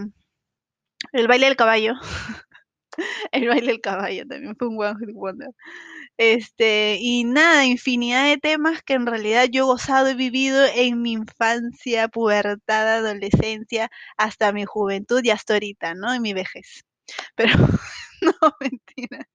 El 1.12 1.26
Baile 1.28 1.46
del 1.46 1.56
Caballo. 1.56 1.94
El 3.32 3.48
Baile 3.48 3.66
del 3.68 3.80
Caballo 3.80 4.26
también 4.26 4.56
fue 4.56 4.68
un 4.68 4.76
Wonder. 4.76 5.50
Este, 6.18 6.98
y 7.00 7.24
nada, 7.24 7.64
infinidad 7.66 8.26
de 8.26 8.38
temas 8.38 8.82
que 8.82 8.94
en 8.94 9.06
realidad 9.06 9.46
yo 9.50 9.64
he 9.64 9.66
gozado 9.66 10.10
y 10.10 10.14
vivido 10.14 10.64
en 10.74 11.02
mi 11.02 11.12
infancia, 11.12 12.08
pubertad, 12.08 12.96
adolescencia, 12.98 13.90
hasta 14.18 14.52
mi 14.52 14.64
juventud 14.66 15.22
y 15.24 15.30
hasta 15.30 15.54
ahorita, 15.54 15.94
¿no? 15.94 16.12
En 16.14 16.22
mi 16.22 16.34
vejez. 16.34 16.84
Pero 17.36 17.54
no, 18.22 18.34
mentira. 18.60 19.28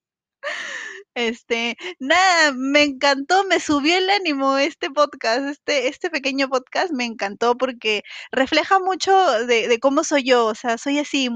Este, 1.16 1.76
nada, 2.00 2.54
me 2.54 2.84
encantó, 2.84 3.44
me 3.44 3.60
subió 3.60 3.98
el 3.98 4.10
ánimo 4.10 4.58
este 4.58 4.90
podcast, 4.90 5.42
este 5.46 5.90
este 5.90 6.10
pequeño 6.10 6.48
podcast 6.48 6.94
me 6.94 7.04
encantó 7.04 7.58
porque 7.58 8.04
refleja 8.32 8.80
mucho 8.80 9.12
de 9.46 9.68
de 9.68 9.80
cómo 9.80 10.06
soy 10.06 10.24
yo, 10.24 10.46
o 10.46 10.56
sea, 10.56 10.78
soy 10.78 11.00
así, 11.00 11.30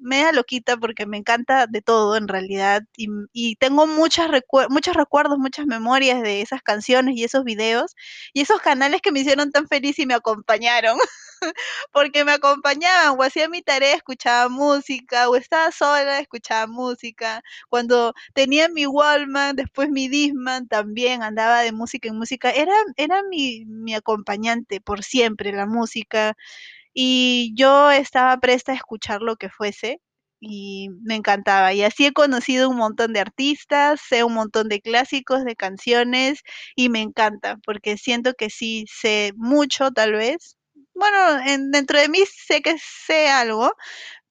media 0.00 0.32
loquita 0.32 0.78
porque 0.78 1.04
me 1.04 1.18
encanta 1.18 1.66
de 1.66 1.82
todo 1.82 2.16
en 2.16 2.28
realidad, 2.28 2.82
y 2.96 3.56
tengo 3.56 3.86
muchas 3.86 4.30
recue 4.30 4.68
muchos 4.70 4.96
recuerdos, 4.96 5.36
muchas 5.38 5.66
memorias 5.66 6.22
de 6.22 6.40
esas 6.40 6.62
canciones 6.62 7.14
y 7.16 7.24
esos 7.24 7.44
videos, 7.44 7.94
y 8.32 8.40
esos 8.40 8.62
canales 8.62 9.02
que 9.02 9.12
me 9.12 9.20
hicieron 9.20 9.50
tan 9.52 9.68
feliz 9.68 9.98
y 9.98 10.06
me 10.06 10.14
acompañaron, 10.14 10.96
porque 11.92 12.24
me 12.24 12.32
acompañaban, 12.32 13.16
o 13.18 13.22
hacía 13.22 13.48
mi 13.48 13.62
tarea, 13.62 13.94
escuchaba 13.96 14.48
música, 14.48 15.28
o 15.30 15.36
estaba 15.36 15.72
sola, 15.72 16.20
escuchaba 16.20 16.66
música. 16.66 17.42
Cuando 17.68 18.14
tenía 18.34 18.68
mi 18.68 18.86
Walkman, 18.86 19.56
después 19.56 19.90
mi 19.90 20.08
Discman, 20.08 20.68
también 20.68 21.22
andaba 21.22 21.60
de 21.62 21.72
música 21.72 22.08
en 22.08 22.18
música. 22.18 22.50
Era 22.50 22.74
era 22.96 23.22
mi 23.24 23.64
mi 23.66 23.94
acompañante 23.94 24.80
por 24.80 25.04
siempre, 25.04 25.52
la 25.52 25.66
música, 25.66 26.34
y 26.94 27.52
yo 27.56 27.90
estaba 27.92 28.38
presta 28.38 28.72
a 28.72 28.76
escuchar 28.76 29.22
lo 29.22 29.36
que 29.36 29.50
fuese, 29.50 30.00
y 30.40 30.90
me 31.04 31.16
encantaba. 31.16 31.72
Y 31.74 31.82
así 31.84 32.06
he 32.06 32.12
conocido 32.12 32.68
un 32.70 32.76
montón 32.78 33.12
de 33.14 33.20
artistas, 33.20 34.00
sé 34.08 34.24
un 34.24 34.34
montón 34.34 34.68
de 34.68 34.80
clásicos, 34.82 35.44
de 35.44 35.56
canciones, 35.56 36.42
y 36.76 36.88
me 36.90 37.02
encanta, 37.02 37.58
porque 37.66 37.96
siento 37.98 38.34
que 38.34 38.50
sí 38.50 38.86
sé 38.88 39.32
mucho, 39.36 39.90
tal 39.92 40.12
vez. 40.14 40.56
Bueno, 41.00 41.38
en 41.46 41.70
dentro 41.70 41.98
de 41.98 42.10
mí 42.10 42.18
sé 42.26 42.60
que 42.60 42.76
sé 42.78 43.26
algo, 43.30 43.72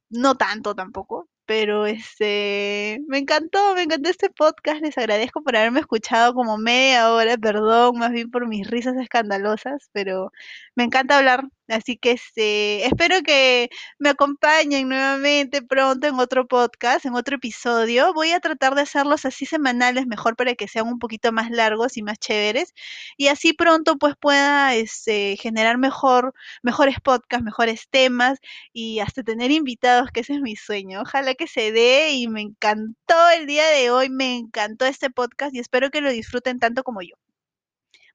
no 0.09 0.35
tanto 0.37 0.75
tampoco, 0.75 1.29
pero, 1.45 1.85
este, 1.87 2.99
me 3.07 3.19
encantó, 3.19 3.75
me 3.75 3.83
encantó 3.83 4.09
este 4.09 4.29
podcast, 4.29 4.81
les 4.81 4.97
agradezco 4.97 5.43
por 5.43 5.55
haberme 5.57 5.79
escuchado 5.81 6.33
como 6.35 6.57
media 6.59 7.11
hora, 7.13 7.37
perdón, 7.37 7.97
más 7.99 8.11
bien 8.11 8.31
por 8.31 8.47
mis 8.47 8.69
risas 8.69 8.95
escandalosas, 8.97 9.89
pero 9.93 10.31
me 10.79 10.85
encanta 10.85 11.17
hablar, 11.17 11.43
así 11.67 11.97
que, 11.97 12.11
este, 12.11 12.85
espero 12.85 13.21
que 13.21 13.69
me 13.99 14.09
acompañen 14.09 14.87
nuevamente 14.89 15.61
pronto 15.61 16.07
en 16.07 16.15
otro 16.19 16.47
podcast, 16.47 17.05
en 17.05 17.15
otro 17.15 17.35
episodio. 17.35 18.13
Voy 18.13 18.31
a 18.31 18.39
tratar 18.39 18.75
de 18.75 18.81
hacerlos 18.83 19.25
así 19.25 19.45
semanales, 19.45 20.07
mejor 20.07 20.37
para 20.37 20.55
que 20.55 20.69
sean 20.69 20.87
un 20.87 20.97
poquito 20.99 21.33
más 21.33 21.51
largos 21.51 21.97
y 21.97 22.01
más 22.01 22.17
chéveres, 22.19 22.73
y 23.17 23.27
así 23.27 23.51
pronto, 23.53 23.97
pues, 23.97 24.15
pueda, 24.19 24.73
este, 24.75 25.35
generar 25.37 25.77
mejor 25.77 26.33
mejores 26.63 26.95
podcasts, 27.03 27.43
mejores 27.43 27.89
temas, 27.89 28.39
y 28.71 28.99
hasta 28.99 29.21
tener 29.23 29.51
invitados, 29.51 30.11
que 30.13 30.21
ese 30.21 30.33
es 30.35 30.41
mi 30.41 30.55
sueño. 30.55 31.01
Ojalá 31.01 31.35
que 31.35 31.47
se 31.47 31.71
dé, 31.73 32.11
y 32.13 32.27
me 32.29 32.41
encantó 32.41 33.15
el 33.35 33.45
día 33.47 33.67
de 33.67 33.91
hoy, 33.91 34.09
me 34.09 34.37
encantó 34.37 34.85
este 34.85 35.09
podcast, 35.09 35.53
y 35.53 35.59
espero 35.59 35.89
que 35.91 35.99
lo 36.01 36.09
disfruten 36.11 36.57
tanto 36.59 36.83
como 36.83 37.01
yo. 37.01 37.15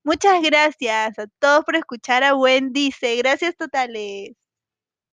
Muchas 0.05 0.43
gracias 0.43 1.19
a 1.19 1.27
todos 1.39 1.65
por 1.65 1.77
escuchar 1.77 2.23
a 2.25 2.35
Wendice, 2.37 3.17
gracias 3.17 3.57
totales. 3.57 4.33